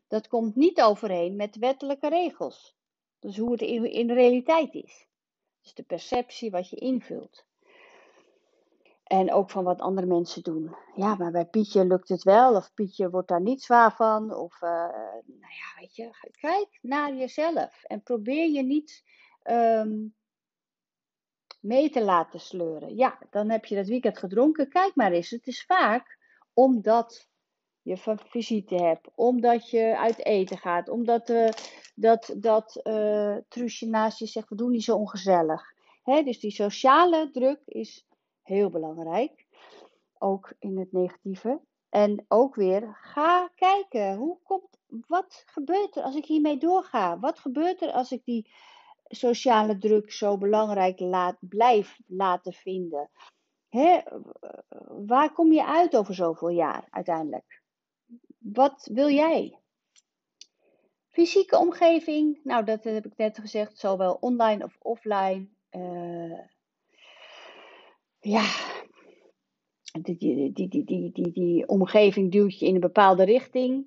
Dat 0.09 0.29
komt 0.29 0.57
niet 0.57 0.83
overeen 0.83 1.37
met 1.37 1.57
wettelijke 1.57 2.09
regels. 2.09 2.77
Dus 3.19 3.37
hoe 3.37 3.53
het 3.53 3.61
in, 3.61 3.92
in 3.92 4.07
de 4.07 4.14
realiteit 4.14 4.75
is. 4.75 5.07
Dus 5.62 5.75
de 5.75 5.83
perceptie 5.83 6.51
wat 6.51 6.71
je 6.71 6.77
invult. 6.77 7.47
En 9.07 9.33
ook 9.33 9.51
van 9.51 9.64
wat 9.64 9.81
andere 9.81 10.07
mensen 10.07 10.42
doen. 10.42 10.77
Ja, 10.95 11.14
maar 11.14 11.31
bij 11.31 11.45
Pietje 11.45 11.87
lukt 11.87 12.09
het 12.09 12.23
wel. 12.23 12.55
Of 12.55 12.75
Pietje 12.75 13.11
wordt 13.11 13.29
daar 13.29 13.40
niet 13.40 13.62
zwaar 13.62 13.92
van. 13.92 14.35
Of, 14.35 14.62
uh, 14.62 14.71
nou 15.27 15.53
ja, 15.53 15.81
weet 15.81 15.97
je. 15.97 16.11
Kijk 16.40 16.79
naar 16.83 17.14
jezelf. 17.14 17.83
En 17.85 18.03
probeer 18.03 18.51
je 18.51 18.62
niet 18.62 19.05
um, 19.45 20.14
mee 21.61 21.90
te 21.90 22.03
laten 22.03 22.40
sleuren. 22.40 22.97
Ja, 22.97 23.19
dan 23.31 23.51
heb 23.51 23.64
je 23.64 23.75
dat 23.75 23.87
weekend 23.87 24.19
gedronken. 24.19 24.69
Kijk 24.69 24.95
maar 24.95 25.12
eens. 25.12 25.31
Het 25.31 25.47
is 25.47 25.64
vaak 25.64 26.19
omdat 26.53 27.29
je 27.83 27.97
van 27.97 28.19
visite 28.19 28.75
hebt, 28.75 29.09
omdat 29.14 29.71
je 29.71 29.99
uit 29.99 30.25
eten 30.25 30.59
gaat, 30.59 30.88
omdat 30.88 31.31
uh, 31.31 31.49
dat, 31.95 32.35
dat 32.37 32.81
uh, 32.83 33.37
naast 33.81 34.19
je 34.19 34.27
zegt, 34.27 34.49
we 34.49 34.57
doen 34.57 34.71
niet 34.71 34.85
zo 34.85 34.97
ongezellig. 34.97 35.75
Dus 36.05 36.40
die 36.40 36.51
sociale 36.51 37.31
druk 37.31 37.61
is 37.64 38.07
heel 38.47 38.71
belangrijk, 38.71 39.47
ook 40.19 40.55
in 40.59 40.79
het 40.79 40.93
negatieve. 40.93 41.61
En 41.89 42.25
ook 42.29 42.55
weer, 42.55 42.99
ga 43.01 43.51
kijken, 43.55 44.17
hoe 44.17 44.39
komt, 44.43 44.79
wat 44.87 45.43
gebeurt 45.47 45.97
er 45.97 46.03
als 46.03 46.15
ik 46.15 46.25
hiermee 46.25 46.59
doorga? 46.59 47.19
Wat 47.19 47.39
gebeurt 47.39 47.83
er 47.83 47.93
als 47.93 48.13
ik 48.13 48.25
die 48.25 48.51
sociale 49.05 49.79
druk 49.79 50.13
zo 50.13 50.39
belangrijk 50.39 51.01
laat, 51.01 51.37
blijf 51.41 51.99
laten 52.07 52.53
vinden? 52.53 53.11
Hè? 53.69 54.01
Waar 55.07 55.33
kom 55.33 55.53
je 55.53 55.67
uit 55.67 55.97
over 55.97 56.15
zoveel 56.15 56.49
jaar 56.49 56.87
uiteindelijk? 56.91 57.63
Wat 58.39 58.89
wil 58.93 59.11
jij? 59.11 59.59
Fysieke 61.09 61.59
omgeving, 61.59 62.41
nou 62.43 62.65
dat 62.65 62.85
heb 62.85 63.07
ik 63.07 63.17
net 63.17 63.39
gezegd, 63.39 63.79
zowel 63.79 64.15
online 64.21 64.65
of 64.65 64.77
offline. 64.79 65.49
Uh, 65.71 66.41
ja, 68.27 68.47
die, 70.03 70.17
die, 70.17 70.53
die, 70.53 70.69
die, 70.69 71.12
die, 71.12 71.33
die, 71.33 71.69
omgeving 71.69 72.33
duwt 72.33 72.59
je 72.59 72.67
in 72.67 72.75
een 72.75 72.81
bepaalde 72.81 73.25
richting. 73.25 73.87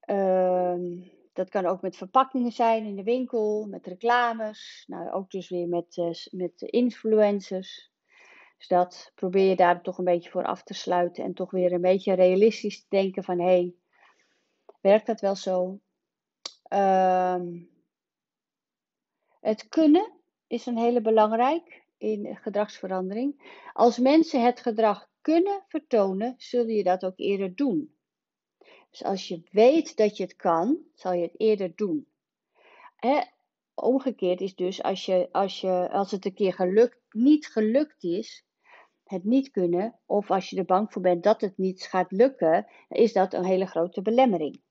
Ehm, 0.00 0.84
dat 1.32 1.48
kan 1.48 1.66
ook 1.66 1.82
met 1.82 1.96
verpakkingen 1.96 2.52
zijn 2.52 2.84
in 2.84 2.96
de 2.96 3.02
winkel, 3.02 3.66
met 3.66 3.86
reclames. 3.86 4.84
Nou, 4.86 5.10
ook 5.10 5.30
dus 5.30 5.48
weer 5.48 5.68
met, 5.68 5.96
uh, 5.96 6.10
met 6.30 6.60
influencers. 6.60 7.92
Dus 8.58 8.68
dat 8.68 9.12
probeer 9.14 9.48
je 9.48 9.56
daar 9.56 9.82
toch 9.82 9.98
een 9.98 10.04
beetje 10.04 10.30
voor 10.30 10.44
af 10.44 10.62
te 10.62 10.74
sluiten. 10.74 11.24
En 11.24 11.34
toch 11.34 11.50
weer 11.50 11.72
een 11.72 11.80
beetje 11.80 12.14
realistisch 12.14 12.80
te 12.80 12.86
denken 12.88 13.24
van... 13.24 13.38
Hé, 13.38 13.46
hey, 13.46 13.74
werkt 14.80 15.06
dat 15.06 15.20
wel 15.20 15.34
zo? 15.34 15.80
Ehm, 16.62 17.62
het 19.40 19.68
kunnen 19.68 20.12
is 20.46 20.66
een 20.66 20.78
hele 20.78 21.00
belangrijk 21.00 21.85
in 21.98 22.36
gedragsverandering. 22.36 23.60
Als 23.72 23.98
mensen 23.98 24.44
het 24.44 24.60
gedrag 24.60 25.08
kunnen 25.20 25.64
vertonen, 25.68 26.34
zul 26.36 26.66
je 26.66 26.82
dat 26.82 27.04
ook 27.04 27.18
eerder 27.18 27.54
doen. 27.54 27.94
Dus 28.90 29.04
als 29.04 29.28
je 29.28 29.42
weet 29.50 29.96
dat 29.96 30.16
je 30.16 30.22
het 30.22 30.36
kan, 30.36 30.78
zal 30.94 31.12
je 31.12 31.22
het 31.22 31.40
eerder 31.40 31.72
doen. 31.74 32.08
Hè? 32.96 33.20
Omgekeerd 33.74 34.40
is 34.40 34.54
dus 34.54 34.82
als, 34.82 35.06
je, 35.06 35.28
als, 35.32 35.60
je, 35.60 35.88
als 35.90 36.10
het 36.10 36.24
een 36.24 36.34
keer 36.34 36.52
gelukt, 36.52 36.98
niet 37.10 37.46
gelukt 37.46 38.04
is, 38.04 38.46
het 39.04 39.24
niet 39.24 39.50
kunnen, 39.50 39.98
of 40.06 40.30
als 40.30 40.50
je 40.50 40.56
er 40.56 40.64
bang 40.64 40.92
voor 40.92 41.02
bent 41.02 41.22
dat 41.22 41.40
het 41.40 41.58
niet 41.58 41.82
gaat 41.82 42.12
lukken, 42.12 42.66
is 42.88 43.12
dat 43.12 43.34
een 43.34 43.44
hele 43.44 43.66
grote 43.66 44.02
belemmering. 44.02 44.62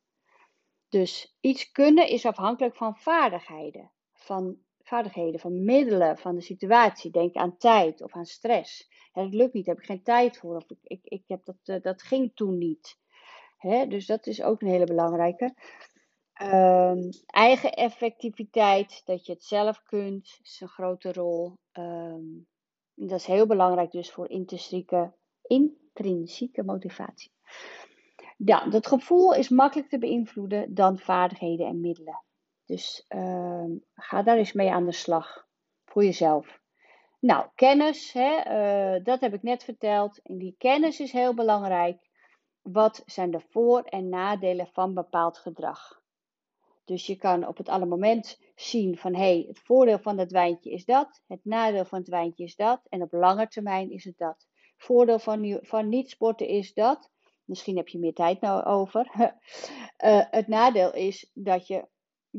Dus 0.90 1.36
iets 1.40 1.72
kunnen 1.72 2.08
is 2.08 2.26
afhankelijk 2.26 2.76
van 2.76 2.98
vaardigheden, 2.98 3.92
van 4.14 4.58
vaardigheden, 4.88 5.40
van 5.40 5.64
middelen, 5.64 6.18
van 6.18 6.36
de 6.36 6.42
situatie. 6.42 7.12
Denk 7.12 7.36
aan 7.36 7.58
tijd 7.58 8.02
of 8.02 8.14
aan 8.16 8.26
stress. 8.26 8.90
Het 9.12 9.34
lukt 9.34 9.54
niet, 9.54 9.66
daar 9.66 9.76
heb 9.76 9.84
ik 9.84 9.90
geen 9.90 10.04
tijd 10.04 10.38
voor. 10.38 10.56
Of 10.56 10.70
ik, 10.70 10.78
ik, 10.84 11.00
ik 11.04 11.24
heb 11.28 11.46
dat, 11.46 11.56
eh, 11.64 11.82
dat 11.82 12.02
ging 12.02 12.32
toen 12.36 12.58
niet. 12.58 12.98
Hè? 13.58 13.88
Dus 13.88 14.06
dat 14.06 14.28
is 14.28 14.42
ook 14.42 14.62
een 14.62 14.68
hele 14.68 14.86
belangrijke. 14.86 15.54
Um, 16.42 17.10
eigen 17.26 17.72
effectiviteit, 17.72 19.02
dat 19.06 19.26
je 19.26 19.34
het 19.34 19.44
zelf 19.44 19.84
kunt, 19.84 20.40
is 20.44 20.62
een 20.62 20.68
grote 20.68 21.14
rol. 21.14 21.58
Um, 21.74 22.48
dat 22.94 23.20
is 23.20 23.26
heel 23.26 23.48
belangrijk 23.48 23.92
dus 23.92 24.12
voor 24.12 24.30
intrinsieke, 24.30 25.14
intrinsieke 25.42 26.64
motivatie. 26.64 27.32
Ja, 28.38 28.70
dat 28.70 28.88
gevoel 28.88 29.34
is 29.34 29.50
makkelijk 29.50 29.90
te 29.90 29.98
beïnvloeden 29.98 30.74
dan 30.74 31.00
vaardigheden 31.00 31.68
en 31.68 31.82
middelen. 31.82 32.24
Dus 32.66 33.06
uh, 33.10 33.66
ga 33.94 34.24
daar 34.24 34.38
eens 34.38 34.54
mee 34.54 34.72
aan 34.72 34.86
de 34.86 34.92
slag 34.92 35.48
voor 35.86 36.04
jezelf. 36.04 36.60
Nou, 37.20 37.48
kennis, 37.56 38.14
hè, 38.14 38.96
uh, 38.96 39.04
dat 39.04 39.22
heb 39.22 39.34
ik 39.34 39.44
net 39.44 39.64
verteld. 39.64 40.22
En 40.22 40.38
die 40.38 40.56
kennis 40.58 41.00
is 41.00 41.12
heel 41.12 41.34
belangrijk. 41.34 42.10
Wat 42.62 43.04
zijn 43.06 43.32
de 43.32 43.40
voor- 43.50 43.84
en 43.84 44.10
nadelen 44.10 44.68
van 44.68 44.94
bepaald 44.94 45.38
gedrag? 45.38 46.04
Dus 46.86 47.06
je 47.06 47.16
kan 47.16 47.48
op 47.48 47.58
het 47.58 47.70
alle 47.70 47.86
moment 47.86 48.40
zien 48.56 48.98
van 48.98 49.14
hé, 49.14 49.20
hey, 49.20 49.46
het 49.48 49.60
voordeel 49.60 50.00
van 50.00 50.18
het 50.18 50.32
wijntje 50.32 50.72
is 50.72 50.86
dat, 50.86 51.22
het 51.28 51.40
nadeel 51.44 51.86
van 51.86 52.00
het 52.00 52.08
wijntje 52.08 52.44
is 52.44 52.56
dat 52.56 52.82
en 52.90 53.02
op 53.02 53.14
lange 53.14 53.48
termijn 53.48 53.92
is 53.92 54.04
het 54.04 54.18
dat. 54.18 54.48
Voordeel 54.78 55.20
van, 55.20 55.60
van 55.62 55.90
niet 55.90 56.10
sporten 56.10 56.48
is 56.48 56.74
dat, 56.74 57.10
misschien 57.46 57.78
heb 57.78 57.88
je 57.88 58.00
meer 58.00 58.14
tijd 58.14 58.42
nou 58.42 58.64
over. 58.64 59.12
uh, 59.18 59.30
het 60.40 60.48
nadeel 60.48 60.94
is 60.94 61.32
dat 61.34 61.68
je 61.68 61.88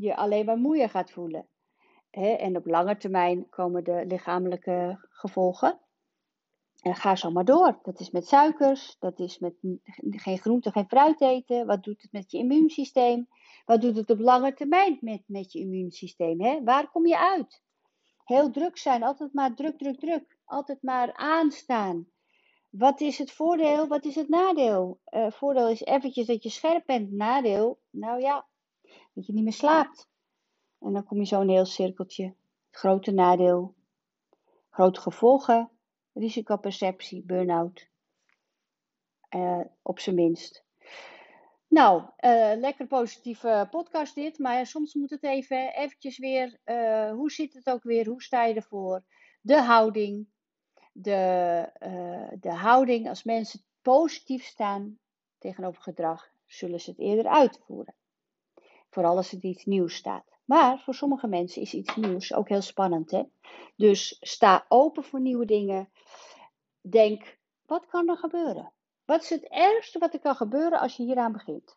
je 0.00 0.16
alleen 0.16 0.44
maar 0.44 0.58
moeier 0.58 0.90
gaat 0.90 1.10
voelen. 1.10 1.48
En 2.10 2.56
op 2.56 2.66
lange 2.66 2.96
termijn 2.96 3.48
komen 3.48 3.84
de 3.84 4.04
lichamelijke 4.06 5.06
gevolgen. 5.10 5.80
En 6.82 6.94
ga 6.94 7.16
zo 7.16 7.30
maar 7.30 7.44
door. 7.44 7.78
Dat 7.82 8.00
is 8.00 8.10
met 8.10 8.26
suikers, 8.26 8.96
dat 8.98 9.18
is 9.18 9.38
met 9.38 9.54
geen 10.00 10.38
groente, 10.38 10.70
geen 10.70 10.88
fruit 10.88 11.20
eten. 11.20 11.66
Wat 11.66 11.84
doet 11.84 12.02
het 12.02 12.12
met 12.12 12.30
je 12.30 12.38
immuunsysteem? 12.38 13.28
Wat 13.64 13.80
doet 13.80 13.96
het 13.96 14.10
op 14.10 14.18
lange 14.18 14.54
termijn 14.54 14.98
met, 15.00 15.22
met 15.26 15.52
je 15.52 15.58
immuunsysteem? 15.58 16.40
Hè? 16.40 16.62
Waar 16.64 16.90
kom 16.90 17.06
je 17.06 17.18
uit? 17.18 17.62
Heel 18.24 18.50
druk 18.50 18.78
zijn, 18.78 19.02
altijd 19.02 19.32
maar 19.32 19.54
druk, 19.54 19.78
druk, 19.78 20.00
druk. 20.00 20.38
Altijd 20.44 20.82
maar 20.82 21.14
aanstaan. 21.14 22.06
Wat 22.70 23.00
is 23.00 23.18
het 23.18 23.32
voordeel? 23.32 23.86
Wat 23.86 24.04
is 24.04 24.14
het 24.14 24.28
nadeel? 24.28 25.00
Uh, 25.10 25.30
voordeel 25.30 25.68
is 25.68 25.84
eventjes 25.84 26.26
dat 26.26 26.42
je 26.42 26.50
scherp 26.50 26.86
bent. 26.86 27.12
Nadeel, 27.12 27.78
nou 27.90 28.20
ja, 28.20 28.46
dat 29.16 29.26
je 29.26 29.32
niet 29.32 29.44
meer 29.44 29.52
slaapt. 29.52 30.08
En 30.80 30.92
dan 30.92 31.04
kom 31.04 31.18
je 31.18 31.26
zo 31.26 31.40
een 31.40 31.48
heel 31.48 31.64
cirkeltje. 31.64 32.34
Grote 32.70 33.10
nadeel, 33.10 33.74
grote 34.70 35.00
gevolgen, 35.00 35.70
risicoperceptie, 36.12 37.22
burn-out. 37.22 37.88
Uh, 39.30 39.60
op 39.82 39.98
zijn 39.98 40.16
minst. 40.16 40.64
Nou, 41.68 42.02
uh, 42.02 42.52
lekker 42.56 42.86
positieve 42.86 43.68
podcast 43.70 44.14
dit, 44.14 44.38
maar 44.38 44.66
soms 44.66 44.94
moet 44.94 45.10
het 45.10 45.22
even 45.22 45.74
eventjes 45.74 46.18
weer, 46.18 46.60
hoe 47.12 47.30
zit 47.30 47.54
het 47.54 47.70
ook 47.70 47.82
weer, 47.82 48.08
hoe 48.08 48.22
sta 48.22 48.44
je 48.44 48.54
ervoor? 48.54 49.04
De 49.40 49.62
houding, 49.62 50.26
de, 50.92 51.70
de 52.40 52.52
houding, 52.52 53.08
als 53.08 53.24
mensen 53.24 53.60
positief 53.82 54.44
staan 54.44 54.98
tegenover 55.38 55.82
gedrag, 55.82 56.30
zullen 56.46 56.80
ze 56.80 56.90
het 56.90 56.98
eerder 56.98 57.26
uitvoeren. 57.26 57.94
Vooral 58.96 59.16
als 59.16 59.30
het 59.30 59.42
iets 59.42 59.64
nieuws 59.64 59.94
staat. 59.94 60.24
Maar 60.44 60.78
voor 60.78 60.94
sommige 60.94 61.26
mensen 61.26 61.62
is 61.62 61.74
iets 61.74 61.96
nieuws 61.96 62.34
ook 62.34 62.48
heel 62.48 62.60
spannend. 62.60 63.10
Hè? 63.10 63.22
Dus 63.74 64.16
sta 64.20 64.66
open 64.68 65.04
voor 65.04 65.20
nieuwe 65.20 65.44
dingen. 65.44 65.88
Denk, 66.80 67.38
wat 67.66 67.86
kan 67.86 68.08
er 68.08 68.16
gebeuren? 68.16 68.72
Wat 69.04 69.22
is 69.22 69.30
het 69.30 69.48
ergste 69.48 69.98
wat 69.98 70.12
er 70.12 70.20
kan 70.20 70.34
gebeuren 70.34 70.80
als 70.80 70.96
je 70.96 71.02
hieraan 71.02 71.32
begint? 71.32 71.76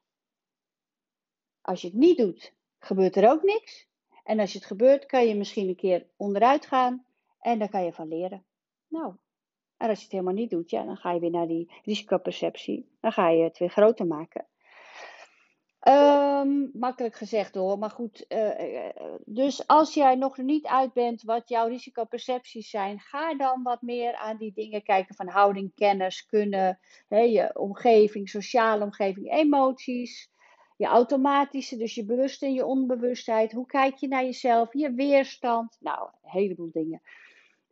Als 1.61 1.81
je 1.81 1.87
het 1.87 1.95
niet 1.95 2.17
doet, 2.17 2.53
gebeurt 2.79 3.15
er 3.15 3.29
ook 3.29 3.43
niks. 3.43 3.87
En 4.23 4.39
als 4.39 4.51
je 4.51 4.57
het 4.57 4.67
gebeurt, 4.67 5.05
kan 5.05 5.27
je 5.27 5.35
misschien 5.35 5.67
een 5.67 5.75
keer 5.75 6.07
onderuit 6.15 6.65
gaan 6.65 7.05
en 7.39 7.59
daar 7.59 7.69
kan 7.69 7.83
je 7.83 7.93
van 7.93 8.07
leren. 8.07 8.45
Nou, 8.87 9.13
en 9.77 9.89
als 9.89 9.97
je 9.97 10.03
het 10.03 10.13
helemaal 10.13 10.33
niet 10.33 10.49
doet, 10.49 10.69
ja, 10.69 10.83
dan 10.83 10.97
ga 10.97 11.11
je 11.11 11.19
weer 11.19 11.31
naar 11.31 11.47
die 11.47 11.71
risicoperceptie. 11.83 12.89
Dan 12.99 13.11
ga 13.11 13.29
je 13.29 13.43
het 13.43 13.57
weer 13.57 13.69
groter 13.69 14.07
maken. 14.07 14.45
Um, 15.87 16.69
makkelijk 16.73 17.15
gezegd 17.15 17.55
hoor, 17.55 17.77
maar 17.77 17.89
goed. 17.89 18.25
Uh, 18.29 18.89
dus 19.25 19.67
als 19.67 19.93
jij 19.93 20.15
nog 20.15 20.37
niet 20.37 20.65
uit 20.65 20.93
bent 20.93 21.21
wat 21.21 21.49
jouw 21.49 21.67
risicopercepties 21.67 22.69
zijn, 22.69 22.99
ga 22.99 23.35
dan 23.35 23.63
wat 23.63 23.81
meer 23.81 24.15
aan 24.15 24.37
die 24.37 24.51
dingen 24.53 24.83
kijken 24.83 25.15
van 25.15 25.27
houding, 25.27 25.71
kennis, 25.75 26.25
kunnen, 26.25 26.79
hè, 27.07 27.19
je 27.19 27.59
omgeving, 27.59 28.29
sociale 28.29 28.83
omgeving, 28.83 29.31
emoties, 29.31 30.31
je 30.77 30.85
automatische, 30.85 31.77
dus 31.77 31.95
je 31.95 32.05
bewuste 32.05 32.45
en 32.45 32.53
je 32.53 32.65
onbewustheid. 32.65 33.51
Hoe 33.51 33.65
kijk 33.65 33.95
je 33.95 34.07
naar 34.07 34.23
jezelf, 34.23 34.73
je 34.73 34.93
weerstand, 34.93 35.77
nou, 35.79 36.09
een 36.23 36.29
heleboel 36.29 36.71
dingen. 36.71 37.01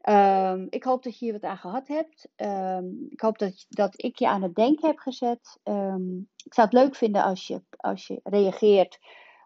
Um, 0.09 0.67
ik 0.69 0.83
hoop 0.83 1.03
dat 1.03 1.19
je 1.19 1.25
hier 1.25 1.33
wat 1.33 1.43
aan 1.43 1.57
gehad 1.57 1.87
hebt. 1.87 2.27
Um, 2.35 3.07
ik 3.09 3.21
hoop 3.21 3.37
dat, 3.37 3.65
dat 3.69 4.03
ik 4.03 4.19
je 4.19 4.27
aan 4.27 4.41
het 4.41 4.55
denken 4.55 4.87
heb 4.87 4.97
gezet. 4.97 5.59
Um, 5.63 6.29
ik 6.43 6.53
zou 6.53 6.67
het 6.67 6.77
leuk 6.77 6.95
vinden 6.95 7.23
als 7.23 7.47
je, 7.47 7.61
als 7.77 8.07
je 8.07 8.19
reageert 8.23 8.99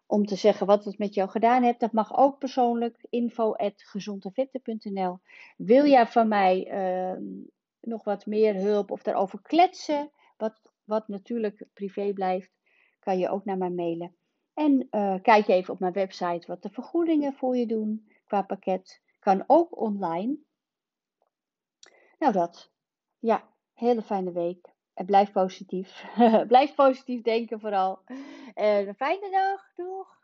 om 0.06 0.26
te 0.26 0.36
zeggen 0.36 0.68
wat 0.68 0.86
het 0.86 0.98
met 0.98 1.14
jou 1.14 1.30
gedaan 1.30 1.64
hebt. 1.64 1.80
Dat 1.80 1.92
mag 1.92 2.18
ook 2.18 2.38
persoonlijk. 2.38 3.06
info.gezondevette.nl 3.10 5.20
Wil 5.58 5.86
jij 5.86 6.08
van 6.08 6.28
mij 6.28 6.68
nog 7.82 8.04
wat 8.04 8.26
meer 8.26 8.56
hulp 8.56 8.92
of 8.92 9.02
daarover 9.02 9.42
kletsen? 9.42 10.12
Wat, 10.38 10.62
wat 10.84 11.08
natuurlijk 11.08 11.66
privé 11.74 12.14
blijft, 12.14 12.52
kan 13.00 13.18
je 13.18 13.30
ook 13.30 13.46
naar 13.46 13.58
mij 13.58 13.70
mailen. 13.70 14.16
En 14.54 14.88
uh, 14.92 15.16
kijk 15.22 15.48
even 15.48 15.74
op 15.74 15.80
mijn 15.80 15.94
website 15.94 16.48
wat 16.48 16.62
de 16.62 16.70
vergoedingen 16.70 17.34
voor 17.34 17.58
je 17.58 17.66
doen 17.66 18.12
qua 18.26 18.42
pakket. 18.42 19.02
Kan 19.20 19.44
ook 19.48 19.82
online. 19.82 20.38
Nou 22.22 22.34
dat. 22.34 22.72
Ja, 23.20 23.44
hele 23.74 24.02
fijne 24.02 24.32
week. 24.32 24.74
En 24.94 25.06
blijf 25.06 25.32
positief. 25.32 26.06
blijf 26.48 26.76
positief 26.76 27.22
denken 27.22 27.60
vooral. 27.60 28.02
En 28.54 28.88
een 28.88 28.96
fijne 28.96 29.30
dag. 29.30 29.74
Doeg. 29.76 30.21